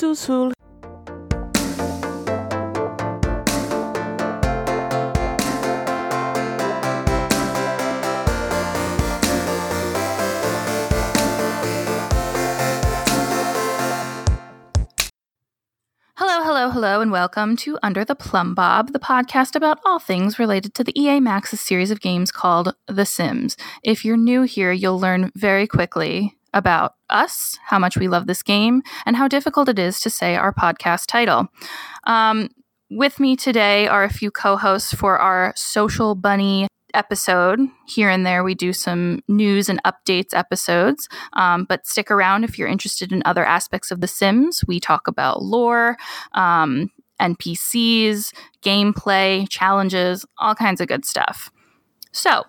[0.00, 0.52] sul sul.
[16.16, 20.38] Hello, hello, hello, and welcome to Under the Plumb Bob, the podcast about all things
[20.38, 23.58] related to the EA Maxis series of games called The Sims.
[23.82, 28.42] If you're new here, you'll learn very quickly about us, how much we love this
[28.42, 31.48] game, and how difficult it is to say our podcast title.
[32.04, 32.48] Um,
[32.90, 37.60] with me today are a few co hosts for our Social Bunny episode.
[37.86, 41.08] Here and there, we do some news and updates episodes.
[41.34, 44.64] Um, but stick around if you're interested in other aspects of The Sims.
[44.66, 45.96] We talk about lore,
[46.32, 51.50] um, NPCs, gameplay, challenges, all kinds of good stuff.
[52.12, 52.44] So,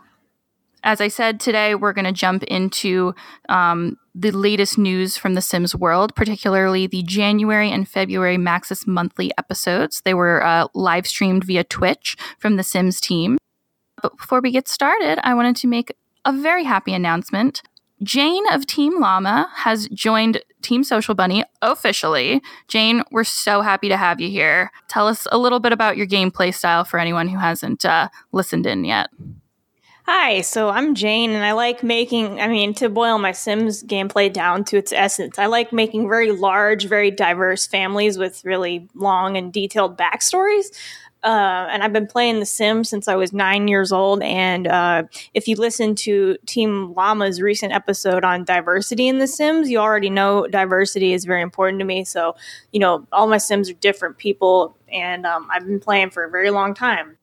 [0.84, 3.13] as I said today, we're going to jump into
[3.49, 9.31] um, the latest news from the Sims world, particularly the January and February Maxis monthly
[9.38, 10.02] episodes.
[10.04, 13.37] They were uh, live streamed via Twitch from the Sims team.
[14.02, 15.93] But before we get started, I wanted to make
[16.26, 17.62] a very happy announcement.
[18.04, 22.41] Jane of Team Llama has joined Team Social Bunny officially.
[22.68, 24.71] Jane, we're so happy to have you here.
[24.87, 28.65] Tell us a little bit about your gameplay style for anyone who hasn't uh, listened
[28.65, 29.09] in yet.
[30.13, 34.31] Hi, so I'm Jane, and I like making, I mean, to boil my Sims gameplay
[34.31, 39.37] down to its essence, I like making very large, very diverse families with really long
[39.37, 40.65] and detailed backstories.
[41.23, 44.21] Uh, and I've been playing The Sims since I was nine years old.
[44.21, 45.03] And uh,
[45.34, 50.09] if you listen to Team Llama's recent episode on diversity in The Sims, you already
[50.09, 52.03] know diversity is very important to me.
[52.03, 52.35] So,
[52.73, 56.29] you know, all my Sims are different people, and um, I've been playing for a
[56.29, 57.18] very long time.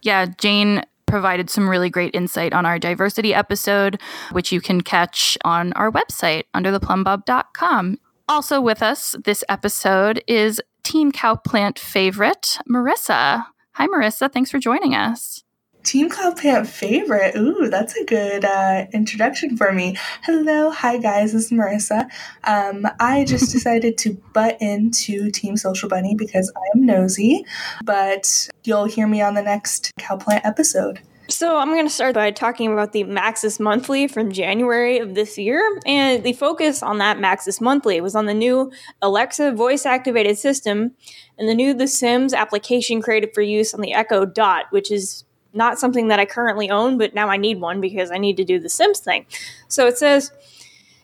[0.00, 0.84] Yeah, Jane
[1.14, 4.00] provided some really great insight on our diversity episode,
[4.32, 8.00] which you can catch on our website, under undertheplumbbob.com.
[8.28, 13.44] Also with us this episode is Team Cowplant favorite, Marissa.
[13.74, 14.32] Hi, Marissa.
[14.32, 15.44] Thanks for joining us.
[15.84, 17.36] Team Cowplant favorite.
[17.36, 19.96] Ooh, that's a good uh, introduction for me.
[20.22, 22.08] Hello, hi guys, this is Marissa.
[22.44, 27.44] Um, I just decided to butt into Team Social Bunny because I am nosy,
[27.84, 31.00] but you'll hear me on the next Cowplant episode.
[31.28, 35.38] So I'm going to start by talking about the Maxis Monthly from January of this
[35.38, 38.70] year, and the focus on that Maxis Monthly was on the new
[39.00, 40.92] Alexa voice-activated system
[41.38, 45.24] and the new The Sims application created for use on the Echo Dot, which is
[45.54, 48.44] not something that I currently own, but now I need one because I need to
[48.44, 49.24] do the Sims thing.
[49.68, 50.30] So it says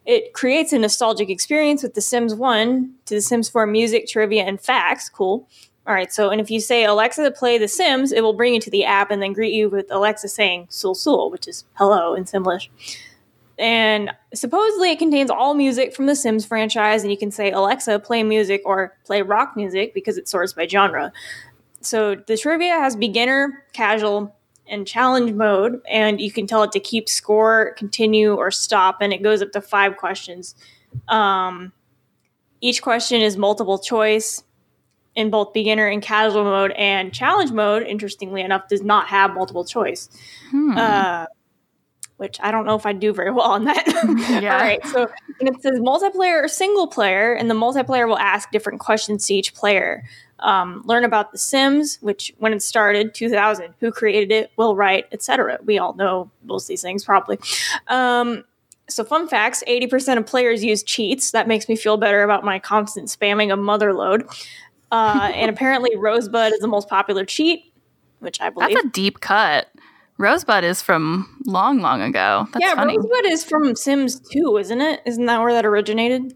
[0.05, 4.45] it creates a nostalgic experience with The Sims 1 to The Sims 4 music, trivia,
[4.45, 5.09] and facts.
[5.09, 5.49] Cool.
[5.91, 8.61] All right, so and if you say Alexa play The Sims, it will bring you
[8.61, 12.15] to the app and then greet you with Alexa saying "sul sul," which is hello
[12.15, 12.69] in Simlish.
[13.59, 17.99] And supposedly it contains all music from the Sims franchise, and you can say Alexa
[17.99, 21.13] play music or play rock music because it sorts by genre.
[21.81, 24.33] So the trivia has beginner, casual,
[24.69, 29.13] and challenge mode, and you can tell it to keep score, continue, or stop, and
[29.13, 30.55] it goes up to five questions.
[31.09, 31.73] Um,
[32.61, 34.45] each question is multiple choice
[35.15, 39.65] in both beginner and casual mode, and challenge mode, interestingly enough, does not have multiple
[39.65, 40.09] choice.
[40.51, 40.77] Hmm.
[40.77, 41.27] Uh,
[42.21, 43.87] which I don't know if I do very well on that.
[44.43, 44.55] Yeah.
[44.55, 44.85] All right.
[44.89, 45.11] So
[45.41, 49.35] and it says multiplayer or single player, and the multiplayer will ask different questions to
[49.35, 50.05] each player.
[50.39, 55.07] Um, learn about The Sims, which when it started, 2000, who created it, Will Wright,
[55.13, 55.59] etc.
[55.65, 57.39] We all know most of these things probably.
[57.89, 58.45] Um,
[58.89, 61.31] so fun facts: 80% of players use cheats.
[61.31, 64.31] That makes me feel better about my constant spamming of Motherlode.
[64.91, 67.73] Uh, and apparently, Rosebud is the most popular cheat,
[68.19, 68.75] which I believe.
[68.75, 69.69] That's a deep cut.
[70.19, 72.47] Rosebud is from long, long ago.
[72.53, 72.97] That's yeah, funny.
[72.97, 75.01] Rosebud is from Sims 2, isn't it?
[75.07, 76.35] Isn't that where that originated?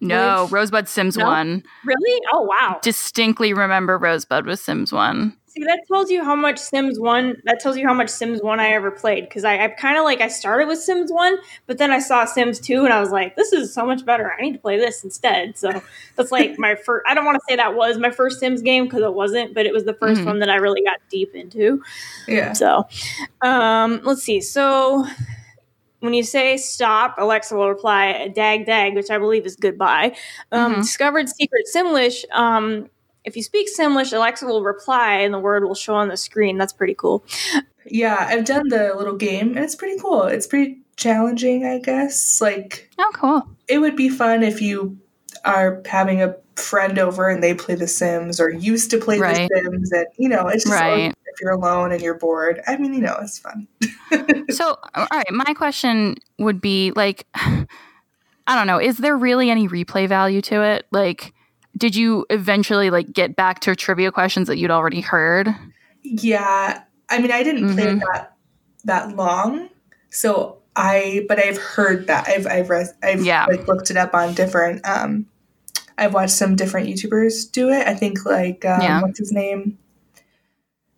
[0.00, 1.26] no, Rosebud Sims No?
[1.26, 1.62] 1.
[1.84, 2.20] Really?
[2.32, 2.78] Oh, wow.
[2.82, 5.36] Distinctly remember Rosebud was Sims 1.
[5.56, 8.60] See, that tells you how much Sims 1, that tells you how much Sims 1
[8.60, 9.26] I ever played.
[9.26, 12.26] Because I, I kind of like, I started with Sims 1, but then I saw
[12.26, 14.34] Sims 2 and I was like, this is so much better.
[14.38, 15.56] I need to play this instead.
[15.56, 15.80] So
[16.16, 18.84] that's like my first, I don't want to say that was my first Sims game
[18.84, 20.26] because it wasn't, but it was the 1st Mhm.
[20.26, 21.82] one that I really got deep into.
[22.28, 22.52] Yeah.
[22.52, 22.86] So,
[23.40, 24.40] um, let's see.
[24.42, 25.06] So,
[26.00, 30.14] when you say stop, Alexa will reply dag dag, which I believe is goodbye.
[30.52, 30.82] Um, Mhm.
[30.82, 32.24] Discovered secret Simlish.
[32.32, 32.90] Um,
[33.26, 36.56] if you speak Simlish, Alexa will reply and the word will show on the screen.
[36.56, 37.24] That's pretty cool.
[37.84, 40.22] Yeah, I've done the little game and it's pretty cool.
[40.24, 42.40] It's pretty challenging, I guess.
[42.40, 43.42] Like, Oh, cool.
[43.68, 44.96] it would be fun if you
[45.44, 49.48] are having a friend over and they play The Sims or used to play Right.
[49.52, 49.92] The Sims.
[49.92, 51.12] And, you know, it's just Right.
[51.26, 52.62] if you're alone and you're bored.
[52.66, 53.66] I mean, you know, it's fun.
[54.50, 57.66] So, all right, my question would be like, I
[58.54, 60.86] don't know, is there really any replay value to it?
[60.92, 61.34] Like,
[61.76, 65.48] did you eventually like get back to trivia questions that you'd already heard?
[66.02, 68.00] Yeah, I mean, I didn't play Mhm.
[68.12, 68.32] that
[68.84, 69.68] that long,
[70.10, 72.70] so I but I've heard that I've I've
[73.02, 73.46] I've Yeah.
[73.46, 74.86] like looked it up on different.
[74.86, 75.26] um
[75.98, 77.86] I've watched some different YouTubers do it.
[77.88, 79.00] I think like um, Yeah.
[79.00, 79.78] what's his name,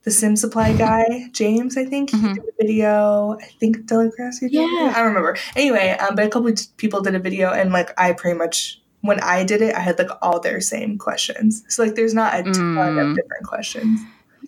[0.02, 1.76] the Sim Supply guy, James.
[1.76, 2.34] I think he Mhm.
[2.34, 3.38] did a video.
[3.40, 4.48] I think Deligracy.
[4.48, 4.54] did.
[4.54, 4.92] Yeah.
[4.94, 5.36] I don't remember.
[5.54, 8.82] Anyway, um, but a couple of people did a video, and like I pretty much
[9.02, 11.62] when I did it, I had like all their same questions.
[11.68, 13.10] So like, there's not a ton Mm.
[13.10, 14.00] of different questions.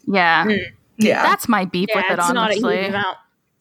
[0.07, 0.45] Yeah.
[0.45, 0.59] Mm.
[0.99, 1.23] Yeah.
[1.23, 2.93] That's my beef Yeah, with it, it's not honestly.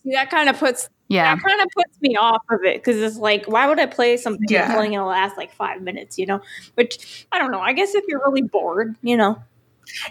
[0.04, 1.36] See, that kind of puts yeah.
[1.36, 4.18] that kind of puts me off of it because it's like, why would I play
[4.18, 4.68] something Yeah.
[4.68, 6.18] that's only going to last like five minutes?
[6.18, 6.42] You know,
[6.76, 7.60] which I don't know.
[7.60, 9.42] I guess if you're really bored, you know,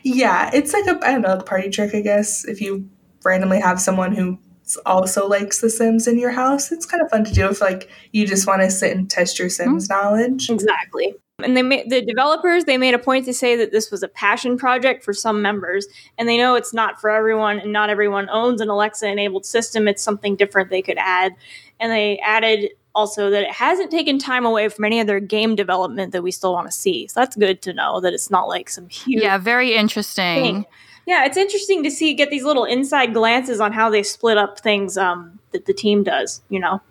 [0.02, 2.44] Yeah, it's like a I don't know, like a party trick, I guess.
[2.46, 2.88] If you
[3.24, 4.38] randomly have someone who
[4.84, 7.88] also likes The Sims in your house, it's kind of fun to do if like
[8.12, 9.94] you just want to sit and test your Sims mm-hmm.
[9.94, 10.50] knowledge.
[10.50, 11.14] exactly.
[11.40, 14.08] And they made the developers they made a point to say that this was a
[14.08, 15.86] passion project for some members,
[16.18, 19.86] and they know it's not for everyone, and not everyone owns an Alexa enabled system.
[19.86, 21.36] It's something different they could add,
[21.78, 25.54] and they added also that it hasn't taken time away from any of their game
[25.54, 27.06] development that we still want to see.
[27.06, 30.42] So that's good to know that it's not like some huge Yeah, very interesting.
[30.42, 30.66] thing.
[31.08, 34.60] Yeah, it's interesting to see get these little inside glances on how they split up
[34.60, 36.42] things um, that the team does.
[36.50, 36.82] You know,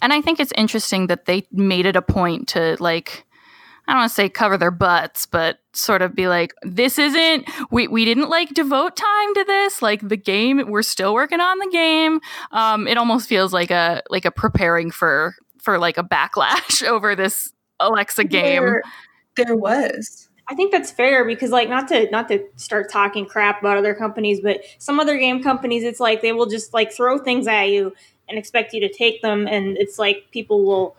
[0.00, 3.26] And I think it's interesting that they made it a point to like
[3.86, 7.50] I don't want to say cover their butts, but sort of be like, this isn't
[7.70, 9.82] we we didn't like devote time to this.
[9.82, 12.20] Like the game, we're still working on the game.
[12.52, 17.14] Um, it almost feels like a like a preparing for for like a backlash over
[17.14, 18.62] this Alexa game.
[18.62, 18.82] There,
[19.36, 20.25] there was.
[20.48, 23.94] I think that's fair because like not to not to start talking crap about other
[23.94, 27.64] companies, but some other game companies, it's like they will just like throw things at
[27.64, 27.92] you
[28.28, 30.96] and expect you to take them, and it's like people will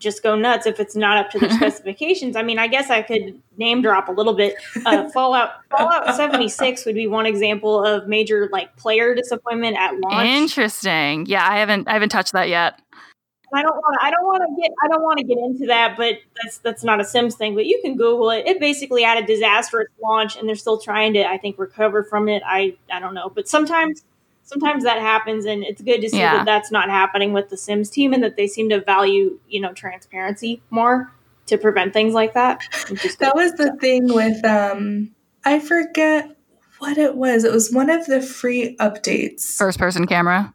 [0.00, 2.34] just go nuts if it's not up to their specifications.
[2.34, 4.56] I mean, I guess I could name drop a little bit.
[4.84, 9.94] Uh, Fallout Fallout seventy six would be one example of major like player disappointment at
[10.00, 10.26] launch.
[10.26, 11.26] Interesting.
[11.26, 12.80] Yeah, I haven't I haven't touched that yet.
[13.54, 14.06] I don't want to.
[14.06, 14.70] I don't want to get.
[14.84, 15.96] I don't want to get into that.
[15.96, 17.54] But that's that's not a Sims thing.
[17.54, 18.46] But you can Google it.
[18.46, 21.24] It basically had a disastrous launch, and they're still trying to.
[21.28, 22.42] I think recover from it.
[22.46, 23.30] I I don't know.
[23.34, 24.02] But sometimes
[24.44, 26.38] sometimes that happens, and it's good to see Yeah.
[26.38, 29.60] that that's not happening with the Sims team, and that they seem to value you
[29.60, 31.12] know transparency more
[31.46, 32.62] to prevent things like that.
[32.90, 35.10] which is That was the thing with um
[35.44, 36.36] I forget
[36.78, 37.44] what it was.
[37.44, 39.56] It was one of the free updates.
[39.56, 40.54] First person camera.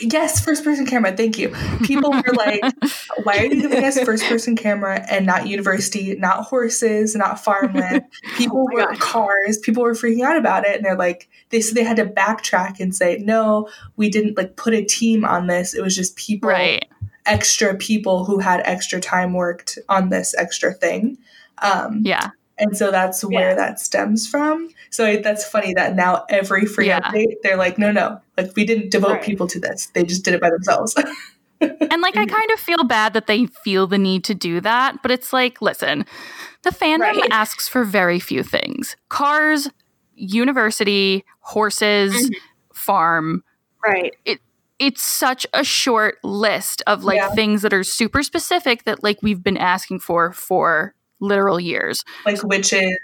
[0.00, 1.16] Yes, first person camera.
[1.16, 1.54] Thank you.
[1.84, 2.62] People were like,
[3.24, 8.04] why are you giving us first person camera and not university, not horses, not farmland?
[8.36, 9.58] People Oh were cars.
[9.58, 10.76] People were freaking out about it.
[10.76, 14.56] And they're like, they so they had to backtrack and say, no, we didn't like
[14.56, 15.74] put a team on this.
[15.74, 16.84] It was just people, Right.
[17.24, 21.18] extra people who had extra time worked on this extra thing.
[21.58, 22.30] Um, Yeah.
[22.58, 23.54] And so that's where Yeah.
[23.54, 24.70] that stems from.
[24.90, 27.00] So it, that's funny that now every free Yeah.
[27.00, 29.22] update, they're like, no, no, like we didn't devote Right.
[29.22, 29.86] people to this.
[29.94, 30.94] They just did it by themselves.
[31.58, 32.30] And like, I Mhm.
[32.30, 35.62] kind of feel bad that they feel the need to do that, but it's like,
[35.62, 36.04] listen,
[36.64, 37.28] the fandom Right.
[37.30, 39.70] asks for very few things cars,
[40.14, 42.32] university, horses, Mm-hmm.
[42.74, 43.42] farm.
[43.84, 44.14] right.
[44.24, 44.40] It,
[44.78, 47.30] It's such a short list of like Yeah.
[47.30, 52.04] things that are super specific that like we've been asking for for literal years.
[52.24, 52.96] like witches.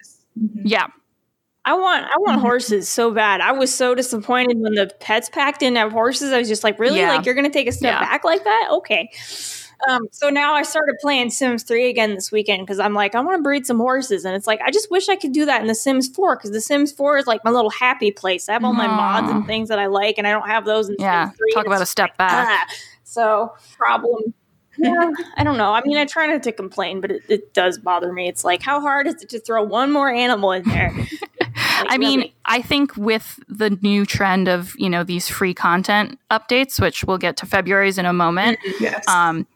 [0.64, 0.86] Yeah.
[1.64, 2.42] I want I want Mhm.
[2.42, 3.40] horses so bad.
[3.40, 6.32] I was so disappointed when the pets pack didn't have horses.
[6.32, 6.98] I was just like, really?
[6.98, 7.14] Yeah.
[7.14, 8.00] Like you're gonna take a step Yeah.
[8.00, 8.68] back like that?
[8.72, 9.10] Okay.
[9.88, 13.20] Um, so now I started playing Sims 3 again this weekend because I'm like, I
[13.20, 14.24] want to breed some horses.
[14.24, 16.52] And it's like, I just wish I could do that in The Sims 4 because
[16.52, 18.48] The Sims 4 is like my little happy place.
[18.48, 20.88] I have all my mods and things that I like, and I don't have those
[20.88, 21.26] in Yeah.
[21.30, 21.52] Sims 3.
[21.54, 22.48] Talk about a it's step back.
[22.48, 24.32] Ah, so problem.
[24.78, 25.72] Yeah, I don't know.
[25.72, 28.28] I mean, I try not to complain, but it, it does bother me.
[28.28, 30.94] It's like, how hard is it to throw one more animal in there?
[31.56, 32.34] I mean, really.
[32.44, 37.18] I think with the new trend of, you know, these free content updates, which we'll
[37.18, 39.06] get to February's in a moment, Yes.
[39.08, 39.46] um,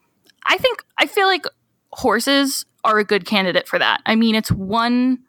[0.45, 1.47] I think I feel like
[1.93, 4.01] horses are a good candidate for that.
[4.07, 5.21] I mean, it's one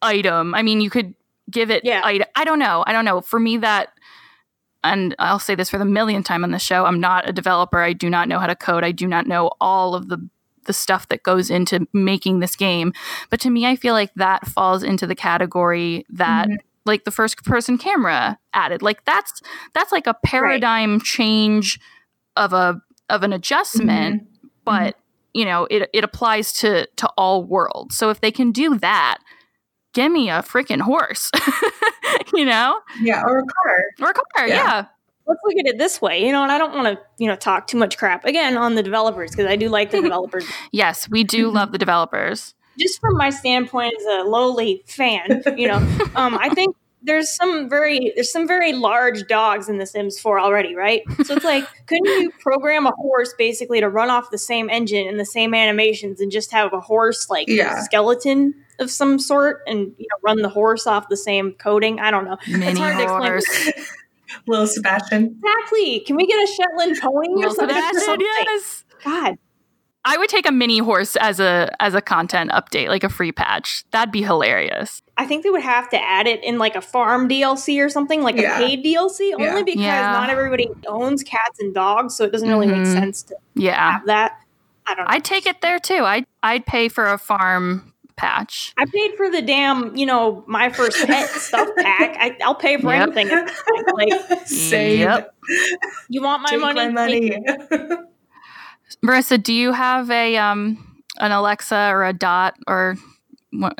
[0.00, 0.54] item.
[0.54, 1.14] I mean, you could
[1.50, 1.84] give it.
[1.84, 2.00] Yeah.
[2.04, 2.84] I, I don't know.
[2.86, 3.20] I don't know.
[3.20, 3.92] For me, that,
[4.84, 6.84] and I'll say this for the millionth time on the show.
[6.86, 7.80] I'm not a developer.
[7.80, 8.84] I do not know how to code.
[8.84, 10.18] I do not know all of the
[10.64, 12.92] the stuff that goes into making this game.
[13.30, 16.48] But to me, I feel like that falls into the category that.
[16.48, 16.56] Mhm.
[16.84, 19.40] like the first person camera added like that's
[19.72, 21.78] that's like a paradigm change
[22.34, 24.26] of a of an adjustment Mhm.
[24.64, 24.96] but
[25.32, 29.18] you know it it applies to to all worlds so if they can do that
[29.92, 31.30] give me a freaking horse
[32.34, 33.76] you know Yeah, or a car.
[34.00, 34.54] or a car Yeah.
[34.54, 34.86] yeah,
[35.26, 37.36] let's look at it this way, you know, and I don't want to, you know,
[37.36, 40.44] talk too much crap again on the developers because I do like the developers.
[40.72, 41.54] yes we do Mhm.
[41.54, 45.76] love the developers just from my standpoint as a lowly fan, you know,
[46.16, 50.38] um, I think there's some very there's some very large dogs in the Sims 4
[50.40, 51.02] already, right?
[51.24, 55.06] So it's like, couldn't you program a horse basically to run off the same engine
[55.08, 57.80] and the same animations and just have a horse like Yeah.
[57.80, 61.98] skeleton of some sort and you know run the horse off the same coding?
[62.00, 62.36] I don't know.
[62.48, 63.22] Mini it's hard to explain.
[63.32, 63.72] horse.
[64.46, 65.36] Little Sebastian.
[65.42, 66.00] Exactly.
[66.00, 67.68] Can we get a Shetland pony or something?
[67.68, 68.84] Sebastian, yes.
[69.04, 69.36] God.
[70.04, 73.30] I would take a mini horse as a as a content update, like a free
[73.30, 73.84] patch.
[73.92, 75.00] That'd be hilarious.
[75.16, 78.22] I think they would have to add it in like a farm DLC or something,
[78.22, 78.58] like Yeah.
[78.58, 80.10] a paid DLC, only because Yeah.
[80.12, 82.92] not everybody owns cats and dogs, so it doesn't really make Mhm.
[82.92, 83.92] sense to Yeah.
[83.92, 84.32] have that.
[84.86, 85.10] I don't know.
[85.14, 86.02] I'd take it there too.
[86.04, 87.91] I'd I'd pay for a farm
[88.22, 88.72] patch.
[88.78, 92.16] I paid for the damn, you know, my first pet stuff pack.
[92.18, 93.02] I, I'll pay for Yep.
[93.16, 93.30] anything.
[93.30, 93.86] at this point.
[94.30, 95.00] Like, Same.
[95.00, 95.34] Yep.
[96.08, 96.88] you want my Take money?
[96.88, 97.38] my money.
[99.04, 102.96] Marissa, do you have a um an Alexa or a Dot or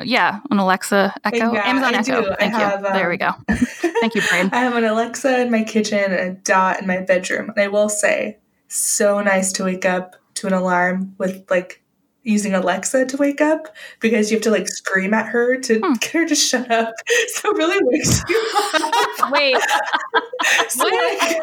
[0.03, 2.21] yeah, an Alexa Echo, Yeah, Amazon I Echo.
[2.21, 2.31] do.
[2.31, 2.59] I Thank you.
[2.59, 3.55] have, there we um, go.
[4.01, 4.49] Thank you, Brain.
[4.53, 7.49] I have an Alexa in my kitchen and a dot in my bedroom.
[7.49, 11.82] And I will say, so nice to wake up to an alarm with like
[12.23, 15.93] using Alexa to wake up because you have to like scream at her to Hmm.
[15.93, 16.93] get her to shut up.
[17.27, 19.29] So it really wakes you up.
[19.31, 19.57] Wait,
[20.69, 21.41] So like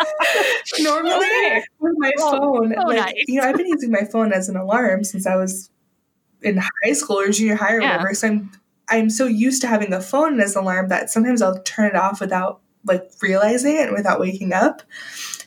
[0.80, 1.62] normally Okay.
[1.80, 3.14] with my Oh, phone, so like nice.
[3.28, 5.70] you know, I've been using my phone as an alarm since I was
[6.42, 7.92] in high school or junior high or Yeah.
[7.92, 8.14] whatever.
[8.14, 8.50] So I'm
[8.88, 11.94] I'm so used to having a phone as an alarm that sometimes I'll turn it
[11.96, 14.82] off without like realizing it without waking up.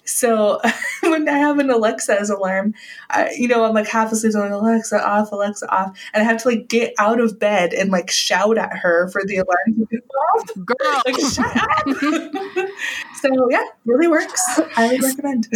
[0.06, 0.60] So
[1.02, 2.74] when I have an Alexa as alarm,
[3.10, 6.26] I, you know, I'm like half asleep, I'm like Alexa off, Alexa off, and I
[6.26, 9.88] have to like get out of bed and like shout at her for the alarm
[9.90, 10.66] to go off.
[10.66, 11.02] Girl.
[11.06, 11.88] Like shut up.
[13.22, 14.42] so yeah, really works.
[14.72, 15.48] Highly recommend.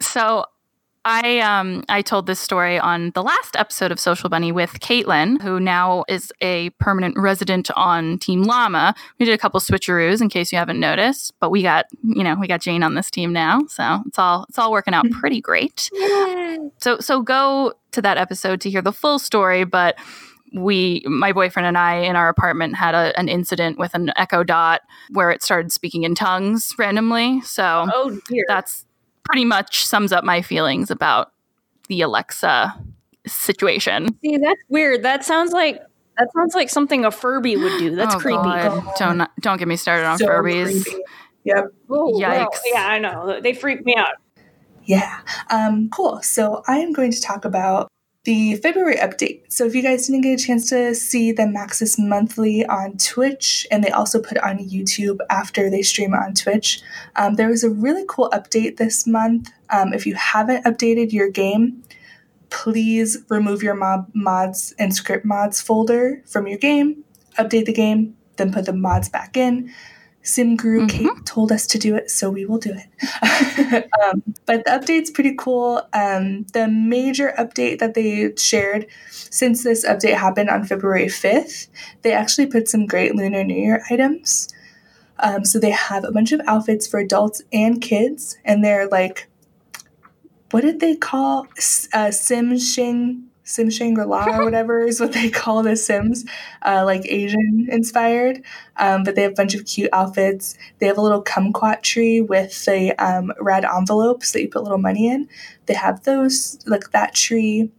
[0.00, 0.46] So
[1.04, 5.40] I um I told this story on the last episode of Social Bunny with Caitlin,
[5.42, 8.94] who now is a permanent resident on Team Llama.
[9.18, 12.36] We did a couple switcheroos in case you haven't noticed, but we got you know
[12.36, 15.40] we got Jane on this team now, so it's all it's all working out pretty
[15.40, 15.90] great.
[16.78, 19.98] So so go to that episode to hear the full story, but
[20.54, 24.44] we my boyfriend and I in our apartment had a, an incident with an Echo
[24.44, 27.40] Dot where it started speaking in tongues randomly.
[27.40, 28.44] So oh dear.
[28.46, 28.84] that's
[29.24, 31.32] pretty much sums up my feelings about
[31.88, 32.74] the Alexa
[33.26, 34.08] situation.
[34.24, 35.02] See, that's weird.
[35.02, 35.80] That sounds like
[36.18, 37.94] that sounds like something a Furby would do.
[37.96, 38.42] That's Oh, creepy.
[38.42, 38.84] God.
[38.98, 40.84] Don't don't get me started on So Furbies.
[40.84, 41.02] creepy.
[41.44, 41.64] Yep.
[41.90, 42.18] Oh, no.
[42.18, 42.58] Yikes.
[42.72, 43.40] Yeah, I know.
[43.40, 44.14] They freak me out.
[44.84, 45.20] Yeah.
[45.50, 46.20] Um, cool.
[46.22, 47.88] So I am going to talk about
[48.24, 49.40] the February update.
[49.48, 53.66] So if you guys didn't get a chance to see the Maxis Monthly on Twitch,
[53.70, 56.80] and they also put it on YouTube after they stream on Twitch,
[57.16, 59.50] um, there was a really cool update this month.
[59.70, 61.82] Um, if you haven't updated your game,
[62.50, 67.02] please remove your mob mods and script mods folder from your game,
[67.38, 69.72] update the game, then put the mods back in.
[70.24, 70.88] SimGuru Mhm.
[70.88, 73.88] Kate told us to do it, so we will do it.
[74.04, 75.82] um, but the update's pretty cool.
[75.92, 81.66] Um, the major update that they shared since this update happened on February 5th,
[82.02, 84.48] they actually put some great Lunar New Year items.
[85.18, 89.28] Um, so they have a bunch of outfits for adults and kids, and they're like,
[90.50, 91.46] what did they call
[91.92, 93.24] uh, Sim Shing?
[93.52, 96.24] Sim Shangri La or whatever is what they call the Sims,
[96.62, 98.42] uh, like Asian inspired.
[98.76, 100.56] Um, but they have a bunch of cute outfits.
[100.78, 104.78] They have a little kumquat tree with the um, red envelopes that you put little
[104.78, 105.28] money in.
[105.66, 107.70] They have those, like that tree.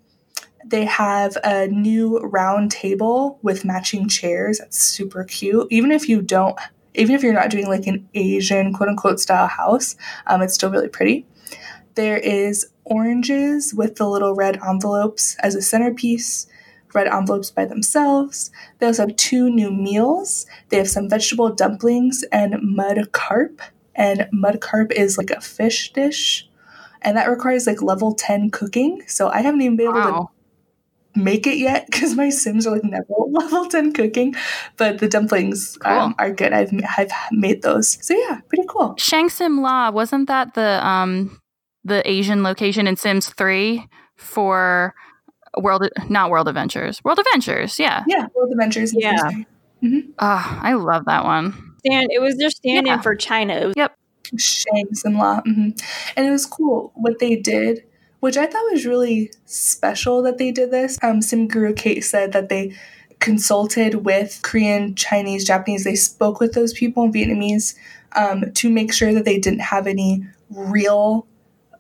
[0.66, 4.60] They have a new round table with matching chairs.
[4.60, 5.68] That's super cute.
[5.72, 6.58] Even if you don't,
[6.96, 9.96] even if you're not doing like an Asian quote unquote style house,
[10.28, 11.26] um, it's still really pretty.
[11.96, 16.48] There is oranges with the little red envelopes as a centerpiece,
[16.94, 18.52] red envelopes by themselves.
[18.80, 20.46] They also have two new meals.
[20.70, 23.62] They have some vegetable dumplings and mud carp.
[23.96, 26.50] And mud carp is like a fish dish.
[27.02, 29.04] And that requires like level 10 cooking.
[29.08, 30.28] So I haven't even been able to
[31.16, 34.36] make it yet because my Sims are like never level 10 cooking.
[34.78, 36.54] But the dumplings um, are good.
[36.54, 38.04] I've, I've made those.
[38.06, 38.96] So yeah, pretty cool.
[38.98, 41.40] Shang Simla, wasn't that the um
[41.84, 44.94] the Asian location in Sims 3 for
[45.58, 47.02] World not World Adventures.
[47.04, 48.04] World Adventures, yeah.
[48.08, 48.94] Yeah, World Adventures.
[48.94, 49.18] and Yeah.
[49.22, 49.46] Thursday.
[50.20, 51.54] Ah, I love that one.
[51.86, 52.08] Stand.
[52.12, 53.02] It was their stand-in Yeah.
[53.02, 53.54] for China.
[53.76, 53.92] It
[54.32, 55.42] was Shang Simla.
[55.46, 55.70] hmm
[56.16, 57.84] And it was cool what they did,
[58.22, 60.98] which I thought was really special that they did this.
[61.04, 62.74] Um, Sim Guru Kate said that they
[63.20, 65.84] consulted with Korean, Chinese, Japanese.
[65.84, 67.76] They spoke with those people in Vietnamese
[68.16, 71.28] um, to make sure that they didn't have any real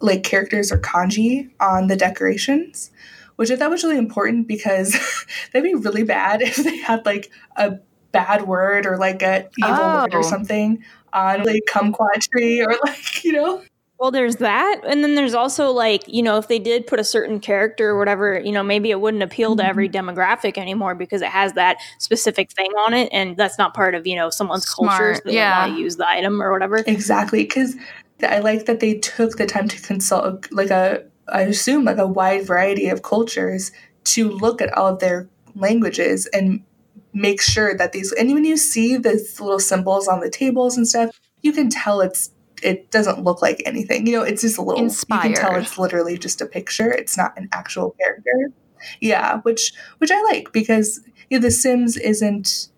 [0.03, 2.91] like characters or kanji on the decorations,
[3.37, 4.91] which I thought was really important because
[5.53, 7.79] that'd be really bad if they had like a
[8.11, 10.01] bad word or like a evil oh.
[10.01, 10.83] word or something
[11.13, 13.63] on like kumquat tree or like, you know.
[13.99, 14.81] Well, there's that.
[14.85, 17.97] And then there's also like, you know, if they did put a certain character or
[17.97, 20.09] whatever, you know, maybe it wouldn't appeal to every mm-hmm.
[20.09, 23.07] demographic anymore because it has that specific thing on it.
[23.13, 24.89] And that's not part of, you know, someone's Smart.
[24.89, 25.15] culture.
[25.15, 25.67] So they yeah.
[25.67, 26.83] use the item or whatever.
[26.85, 27.43] Exactly.
[27.43, 27.77] Because
[28.23, 32.07] I like that they took the time to consult, like a, I assume, like a
[32.07, 33.71] wide variety of cultures
[34.05, 36.63] to look at all of their languages and
[37.13, 40.87] make sure that these, and when you see these little symbols on the tables and
[40.87, 42.31] stuff, you can tell it's
[42.63, 44.07] it doesn't look like anything.
[44.07, 45.29] You know, it's just a little Inspired.
[45.29, 46.91] you can tell it's literally just a picture.
[46.91, 48.53] It's not an actual character.
[48.99, 52.69] Yeah, which which I like because you know, The Sims isn't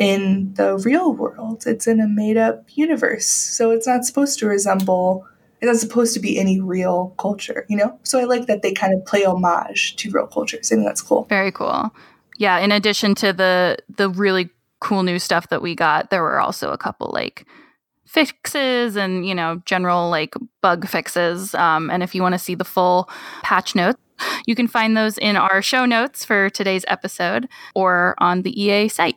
[0.00, 1.64] in the real world.
[1.66, 3.26] It's in a made up universe.
[3.26, 5.26] So it's not supposed to resemble
[5.60, 7.98] it's not supposed to be any real culture, you know?
[8.02, 10.72] So I like that they kind of play homage to real cultures.
[10.72, 11.24] I think that's cool.
[11.24, 11.94] Very cool.
[12.38, 14.48] Yeah, in addition to the the really
[14.80, 17.46] cool new stuff that we got, there were also a couple like
[18.06, 22.56] fixes and you know general like bug fixes um, and if you want to see
[22.56, 23.08] the full
[23.44, 24.00] patch notes
[24.46, 28.88] you can find those in our show notes for today's episode or on the ea
[28.88, 29.16] site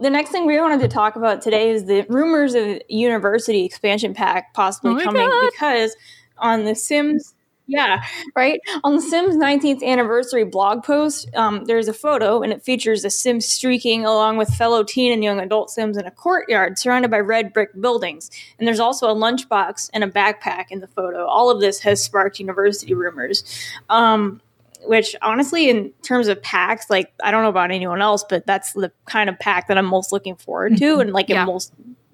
[0.00, 4.14] the next thing we wanted to talk about today is the rumors of university expansion
[4.14, 5.50] pack possibly oh coming God.
[5.52, 5.96] because
[6.38, 7.34] on the sims
[7.66, 8.04] yeah,
[8.36, 8.60] right.
[8.82, 13.10] On the Sims 19th anniversary blog post, um, there's a photo and it features a
[13.10, 17.20] Sim streaking along with fellow teen and young adult Sims in a courtyard surrounded by
[17.20, 18.30] red brick buildings.
[18.58, 21.26] And there's also a lunchbox and a backpack in the photo.
[21.26, 23.44] All of this has sparked university rumors.
[23.88, 24.42] Um,
[24.86, 28.72] which honestly, in terms of packs, like I don't know about anyone else, but that's
[28.72, 31.00] the kind of pack that I'm most looking forward to, mm-hmm.
[31.00, 31.42] and like yeah.
[31.42, 31.72] am most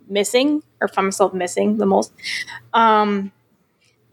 [0.09, 2.13] missing, or find myself missing the most.
[2.73, 3.33] Um,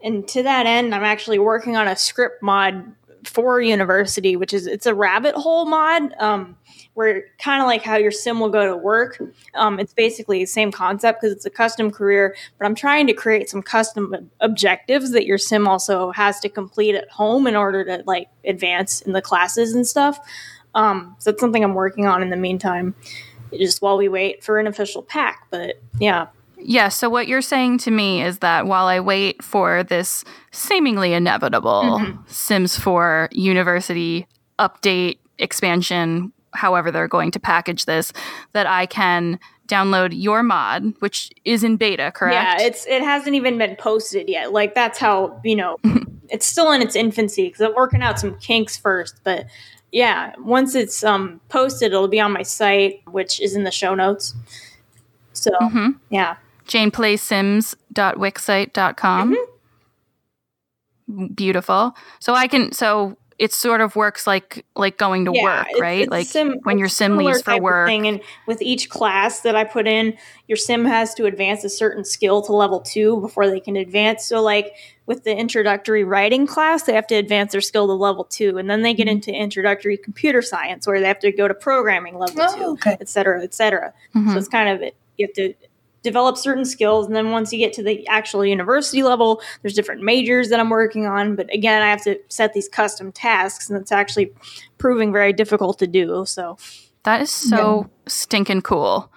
[0.02, 2.92] and to that end, I'm actually working on a script mod
[3.24, 6.14] for university, which is it's a rabbit hole mod.
[6.18, 6.56] Um,
[6.98, 9.22] where kind of like how your sim will go to work.
[9.54, 13.12] Um, it's basically the same concept because it's a custom career, but I'm trying to
[13.12, 17.84] create some custom objectives that your sim also has to complete at home in order
[17.84, 20.18] to like advance in the classes and stuff.
[20.74, 22.96] Um, so that's something I'm working on in the meantime,
[23.56, 25.46] just while we wait for an official pack.
[25.50, 26.26] But yeah,
[26.60, 31.12] yeah, so what you're saying to me is that while I wait for this seemingly
[31.12, 32.22] inevitable mm-hmm.
[32.26, 34.26] Sims 4 university
[34.58, 38.12] update expansion, however they're going to package this,
[38.52, 42.60] that I can download your mod, which is in beta, correct?
[42.60, 44.52] Yeah, it's it hasn't even been posted yet.
[44.52, 45.76] Like that's how, you know,
[46.28, 49.46] it's still in its infancy cuz I'm working out some kinks first, but
[49.92, 53.94] yeah, once it's um posted, it'll be on my site, which is in the show
[53.94, 54.34] notes.
[55.34, 55.90] So, mm-hmm.
[56.10, 56.36] yeah
[56.68, 59.36] janeplays.sims.wixsite.com.
[61.10, 61.26] Mm-hmm.
[61.34, 61.96] Beautiful.
[62.20, 66.02] So I can so it sort of works like like going to yeah, work, right?
[66.02, 67.86] It's, like sim, when your sim leaves for work.
[67.86, 68.08] Thing.
[68.08, 72.04] And with each class that I put in, your sim has to advance a certain
[72.04, 74.24] skill to level two before they can advance.
[74.24, 74.74] So like
[75.06, 78.68] with the introductory writing class, they have to advance their skill to level two, and
[78.68, 79.12] then they get mm-hmm.
[79.12, 82.96] into introductory computer science, where they have to go to programming level oh, two, okay.
[83.00, 83.94] et cetera, et cetera.
[84.14, 84.32] Mm-hmm.
[84.32, 84.96] So it's kind of it.
[85.16, 85.54] You have to
[86.02, 90.02] develop certain skills and then once you get to the actual university level there's different
[90.02, 91.36] majors that i'm working on.
[91.36, 94.32] But again i have to set these custom tasks and it's actually
[94.78, 96.56] proving very difficult to do so.
[97.04, 97.88] That is so yeah.
[98.06, 99.10] stinking cool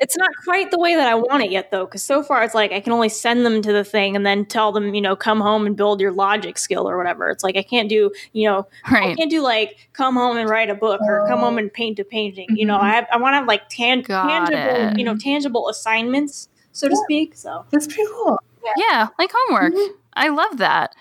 [0.00, 2.54] it's not quite the way that I want it yet, though, because so far it's
[2.54, 5.14] like I can only send them to the thing and then tell them, you know,
[5.14, 7.28] come home and build your logic skill or whatever.
[7.28, 9.10] It's like I can't do, you know, right.
[9.10, 11.98] I can't do like come home and write a book or come home and paint
[11.98, 12.46] a painting.
[12.48, 12.56] Mm-hmm.
[12.56, 12.86] You know, mm-hmm.
[12.86, 14.98] I have, I want to have like tan- tangible, it.
[14.98, 17.36] you know, tangible assignments, so to speak.
[17.36, 18.38] So that's pretty cool.
[18.64, 19.74] Yeah, yeah like homework.
[19.74, 19.94] Mm-hmm.
[20.14, 20.94] I love that.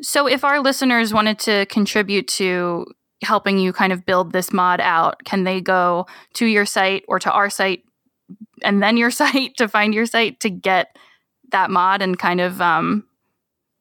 [0.00, 2.86] So if our listeners wanted to contribute to
[3.22, 7.18] helping you kind of build this mod out, can they go to your site or
[7.18, 7.82] to our site
[8.62, 10.96] and then your site to find your site to get
[11.50, 13.04] that mod and kind of um,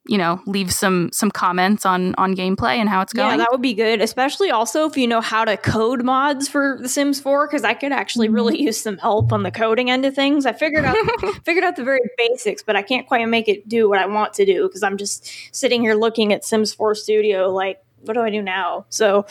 [0.06, 3.52] you know leave some some comments on on gameplay and how it's going yeah that
[3.52, 7.22] would be good especially also if you know how to code mods for the sims
[7.22, 8.36] 4 because i could actually mm-hmm.
[8.36, 10.46] really use some help on the coding end of things.
[10.46, 10.98] I figured out
[11.46, 14.34] figured out the very basics but i can't quite make it do what i want
[14.34, 18.20] to do because i'm just sitting here looking at sims 4 studio like what do
[18.20, 18.86] i do now?
[18.90, 19.26] So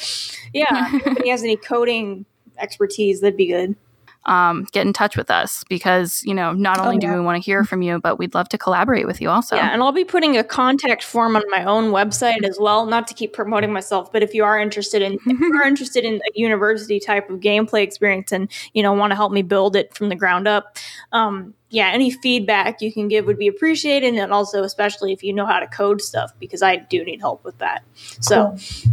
[0.55, 2.25] yeah if he has any coding
[2.59, 3.77] expertise that'd be good
[4.25, 7.11] um, get in touch with us because you know not only oh, yeah.
[7.13, 9.57] do we want to hear from you but we'd love to collaborate with you also
[9.57, 13.09] yeah and i'll be putting a contact form on my own website as well not
[13.09, 16.15] to keep promoting myself but if you are interested in if you are interested in
[16.15, 19.93] a university type of gameplay experience and you know want to help me build it
[19.95, 20.77] from the ground up
[21.13, 25.33] um, yeah any feedback you can give would be appreciated and also especially if you
[25.33, 27.83] know how to code stuff because i do need help with that
[28.21, 28.93] so cool.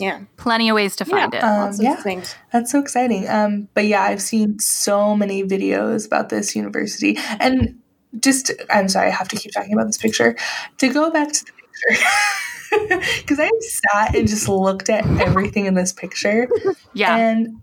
[0.00, 0.22] Yeah.
[0.36, 1.42] Plenty of ways to find it.
[1.42, 1.96] Um, Lots of yeah.
[1.96, 2.34] things.
[2.52, 3.28] That's so exciting.
[3.28, 7.18] Um, but yeah, I've seen so many videos about this university.
[7.38, 7.78] And
[8.18, 10.36] just, I'm sorry, I have to keep talking about this picture.
[10.78, 15.74] To go back to the picture, because I sat and just looked at everything in
[15.74, 16.48] this picture.
[16.94, 17.16] yeah.
[17.16, 17.62] And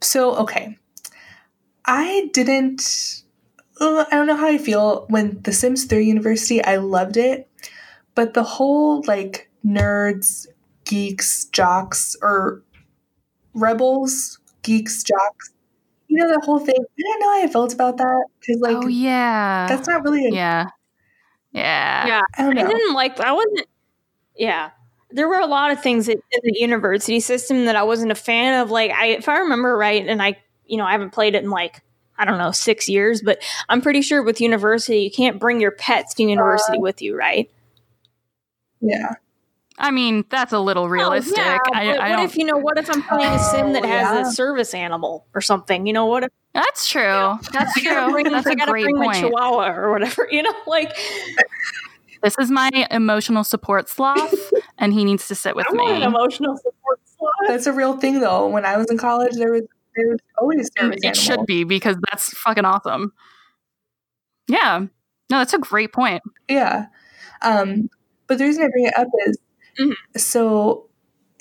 [0.00, 0.78] so, okay.
[1.84, 3.22] I didn't,
[3.80, 7.48] uh, I don't know how I feel when The Sims 3 University, I loved it.
[8.14, 10.46] But the whole like nerds,
[10.90, 12.62] geeks, jocks, or
[13.54, 15.52] rebels, geeks, jocks,
[16.08, 16.74] you know, the whole thing.
[16.76, 18.26] I don't know how I felt about that.
[18.40, 19.66] Because, like, oh yeah.
[19.68, 20.66] that's not really a, yeah.
[21.52, 22.06] Yeah.
[22.06, 22.20] Yeah.
[22.36, 22.68] I don't I know.
[22.68, 23.20] didn't like.
[23.20, 23.66] I wasn't.
[24.36, 24.70] Yeah,
[25.10, 28.16] there were a lot of things in in the university system that I wasn't a
[28.16, 28.70] fan of.
[28.70, 31.50] Like, I if I remember right, and I, you know, I haven't played it in
[31.50, 31.82] like
[32.18, 35.72] I don't know six years, but I'm pretty sure with university you can't bring your
[35.72, 37.50] pets to university Uh, with you, right?
[38.80, 39.14] Yeah.
[39.80, 41.38] I mean, that's a little realistic.
[41.38, 42.24] Oh, yeah, I, but I what don't.
[42.26, 42.58] if you know?
[42.58, 44.28] What if I'm playing a sim that Oh, has yeah.
[44.28, 45.86] a service animal or something?
[45.86, 47.00] You know, what if that's true.
[47.52, 48.12] That's I gotta true.
[48.12, 49.18] bring, That's I a gotta great bring my point.
[49.18, 50.28] chihuahua or whatever?
[50.30, 50.96] You know, like
[52.22, 54.34] This is my emotional support sloth,
[54.76, 56.04] and he needs to sit with I want an me.
[56.04, 57.32] emotional support slot.
[57.48, 58.46] That's a real thing, though.
[58.48, 59.62] When I was in college, there was,
[59.96, 63.12] there was always And service it should be because that's fucking awesome.
[64.48, 64.80] Yeah.
[65.30, 66.22] No, that's a great point.
[66.48, 66.86] Yeah.
[67.42, 67.88] Um,
[68.26, 69.38] but the reason I bring it up is
[69.80, 69.94] Mhm.
[70.16, 70.88] so,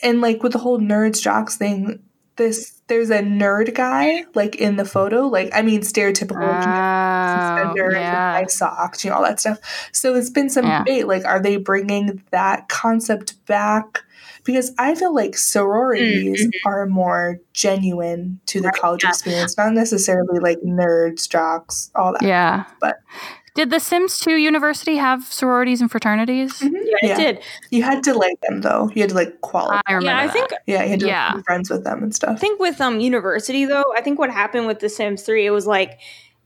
[0.01, 1.99] and like with the whole nerds jocks thing,
[2.37, 7.63] this there's a nerd guy like in the photo, like I mean stereotypical you Oh,
[7.73, 8.45] suspender yeah.
[8.47, 9.59] socks, you know, all that stuff.
[9.91, 10.79] So it's been some Yeah.
[10.79, 13.99] debate, like, are they bringing that concept back?
[14.45, 18.73] Because I feel like sororities are more genuine to the Mm-hmm.
[18.73, 19.09] Right, college yeah.
[19.09, 22.21] experience, not necessarily like nerds, jocks, all that.
[22.23, 22.63] Yeah.
[22.79, 22.97] But-
[23.55, 26.59] did the Sims 2 University have sororities and fraternities?
[26.59, 26.71] Mhm.
[26.73, 27.15] Yeah, it Yeah.
[27.17, 27.39] did.
[27.71, 28.89] You had to like them though.
[28.95, 29.81] You had to like qualify.
[29.87, 30.05] I remember.
[30.11, 30.33] Yeah, I that.
[30.33, 31.35] think Yeah, you had to Yeah.
[31.35, 32.31] be friends with them and stuff.
[32.35, 35.51] I think with um university though, I think what happened with The Sims 3, it
[35.51, 35.99] was like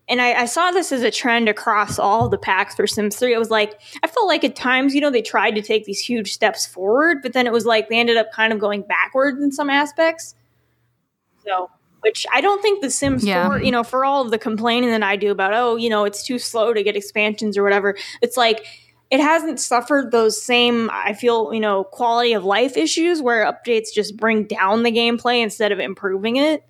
[0.10, 3.34] and I, I saw this as a trend across all the packs for Sims 3.
[3.34, 6.02] It was like I felt like at times, you know, they tried to take these
[6.02, 9.42] huge steps forward, but then it was like they ended up kind of going backwards
[9.42, 10.36] in some aspects.
[11.46, 11.70] So
[12.04, 13.48] which I don't think the Sims Yeah.
[13.48, 16.04] 4, you know, for all of the complaining that I do about, oh, you know,
[16.04, 18.66] it's too slow to get expansions or whatever, it's like
[19.10, 23.94] it hasn't suffered those same, I feel, you know, quality of life issues where updates
[23.94, 26.64] just bring down the gameplay instead of improving it.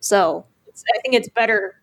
[0.00, 1.76] So it's, I think it's better.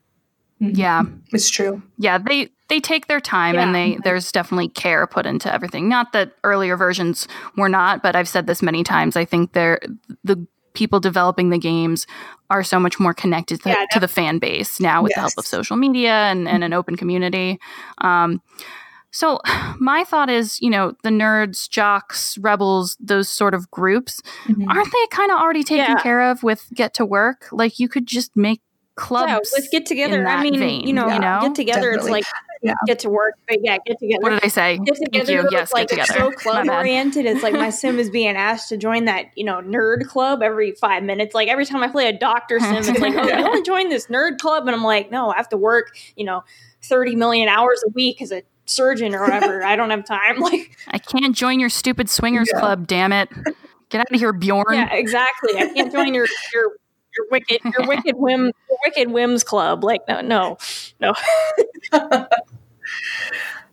[0.59, 1.03] Yeah.
[1.31, 1.81] It's true.
[1.97, 5.89] Yeah, they they take their time and they there's definitely care put into everything.
[5.89, 9.15] Not that earlier versions were not, but I've said this many times.
[9.15, 9.81] I think they're
[10.23, 12.07] the people developing the games
[12.49, 15.33] are so much more connected to, Yeah, to the fan base now with the help
[15.37, 17.59] of social media and, and an open community.
[17.99, 18.41] Um,
[19.11, 19.39] so
[19.79, 24.67] my thought is, you know, the nerds, jocks, rebels, those sort of groups, Mhm.
[24.69, 26.01] aren't they kind of already taken Yeah.
[26.01, 27.47] care of with Get to Work?
[27.51, 28.61] Like you could just make
[28.95, 29.29] clubs.
[29.29, 30.27] yeah, with get together.
[30.27, 31.39] I mean, vein, you know, you know?
[31.41, 31.91] get together.
[31.93, 32.19] Definitely.
[32.19, 32.73] It's like Yeah.
[32.85, 34.19] get to work, but yeah, get together.
[34.21, 34.77] What did I say?
[34.77, 35.31] Get Thank together.
[35.31, 35.47] you.
[35.51, 36.31] Yes, like get it's together.
[36.31, 37.25] so club My oriented.
[37.25, 40.73] It's like my sim is being asked to join that, you know, nerd club every
[40.73, 41.33] five minutes.
[41.33, 43.39] Like every time I play a doctor sim, it's like, oh, Yeah.
[43.39, 44.67] you want to join this nerd club?
[44.67, 46.43] And I'm like, no, I have to work, you know,
[46.83, 49.63] 30 million hours a week as a surgeon or whatever.
[49.63, 50.39] I don't have time.
[50.39, 52.59] Like, I can't join your stupid swingers Yeah.
[52.59, 53.29] club, damn it.
[53.89, 54.65] Get out of here, Bjorn.
[54.73, 55.57] yeah, exactly.
[55.57, 56.71] I can't join your your
[57.17, 59.83] your wicked your wicked whim your wicked whims club.
[59.83, 60.57] Like, no, no,
[60.99, 61.13] no.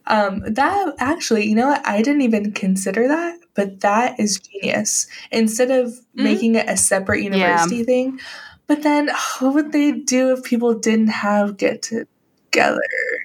[0.06, 1.86] Um, that actually, you know what?
[1.86, 5.06] I didn't even consider that, but that is genius.
[5.30, 6.22] Instead of Mm-hmm.
[6.24, 8.18] making it a separate university thing,
[8.66, 9.08] but then
[9.40, 12.80] what would they do if people didn't have get together?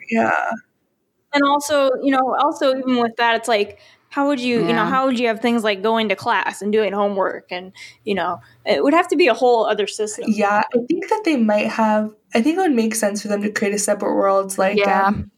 [0.10, 0.52] Yeah.
[1.34, 3.80] and also you know also even with that it's like
[4.14, 6.72] how would you you know how would you have things like going to class and
[6.72, 7.72] doing homework and
[8.04, 11.22] you know it would have to be a whole other system Yeah, I think that
[11.26, 12.14] they might have.
[12.36, 15.08] I think it would make sense for them to create a separate world, like Yeah.
[15.08, 15.32] um,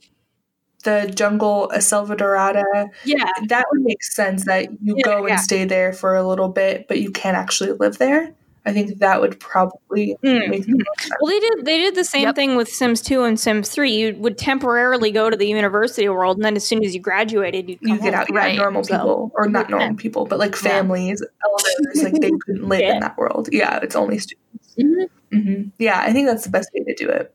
[0.83, 2.89] the jungle, a Selvadorada.
[3.05, 5.35] yeah That would make sense that you Yeah, go and yeah.
[5.37, 8.33] stay there for a little bit, but you can't actually live there.
[8.67, 10.49] I think that would probably Mm.
[10.49, 10.83] make the
[11.21, 12.35] well they did they did the same Yep.
[12.35, 16.37] thing with sims 2 and sims 3 you would temporarily go to the university world
[16.37, 18.21] and then as soon as you graduated you'd come You get home.
[18.21, 18.55] out, yeah, Right.
[18.57, 19.77] normal So- people, or not Yeah.
[19.77, 20.69] normal people, but like Yeah.
[20.69, 22.93] families, elders, like they couldn't live Yeah.
[22.95, 23.49] in that world.
[23.51, 24.75] Yeah, it's only students.
[24.79, 25.09] Mhm.
[25.31, 27.33] hmm Yeah, I think that's the best way to do it.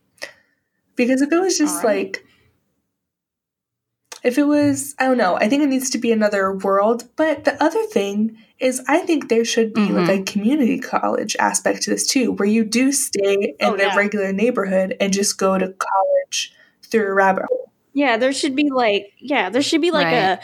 [0.96, 2.06] Because if it was just All right.
[2.06, 2.26] like,
[4.22, 7.04] if it was, I don't know, I think it needs to be another world.
[7.16, 10.22] But the other thing is, I think there should be like Mm-hmm.
[10.22, 13.96] a community college aspect to this too, where you do stay in Oh, the yeah.
[13.96, 17.70] regular neighborhood and just go to college through a rabbit hole.
[17.92, 20.14] yeah there should be like yeah there should be like Right.
[20.14, 20.40] a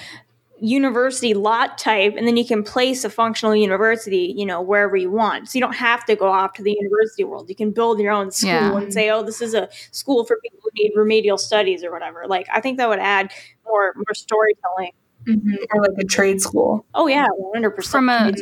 [0.59, 5.11] university lot type and then you can place a functional university you know wherever you
[5.11, 8.01] want so you don't have to go off to the university world you can build
[8.01, 8.77] your own school Yeah.
[8.79, 12.25] and say oh this is a school for people who need remedial studies or whatever
[12.27, 13.31] like i think that would add
[13.67, 14.93] more more storytelling
[15.27, 15.57] Mhm.
[15.75, 16.85] Or like a trade school.
[16.95, 18.33] oh yeah 100% From a-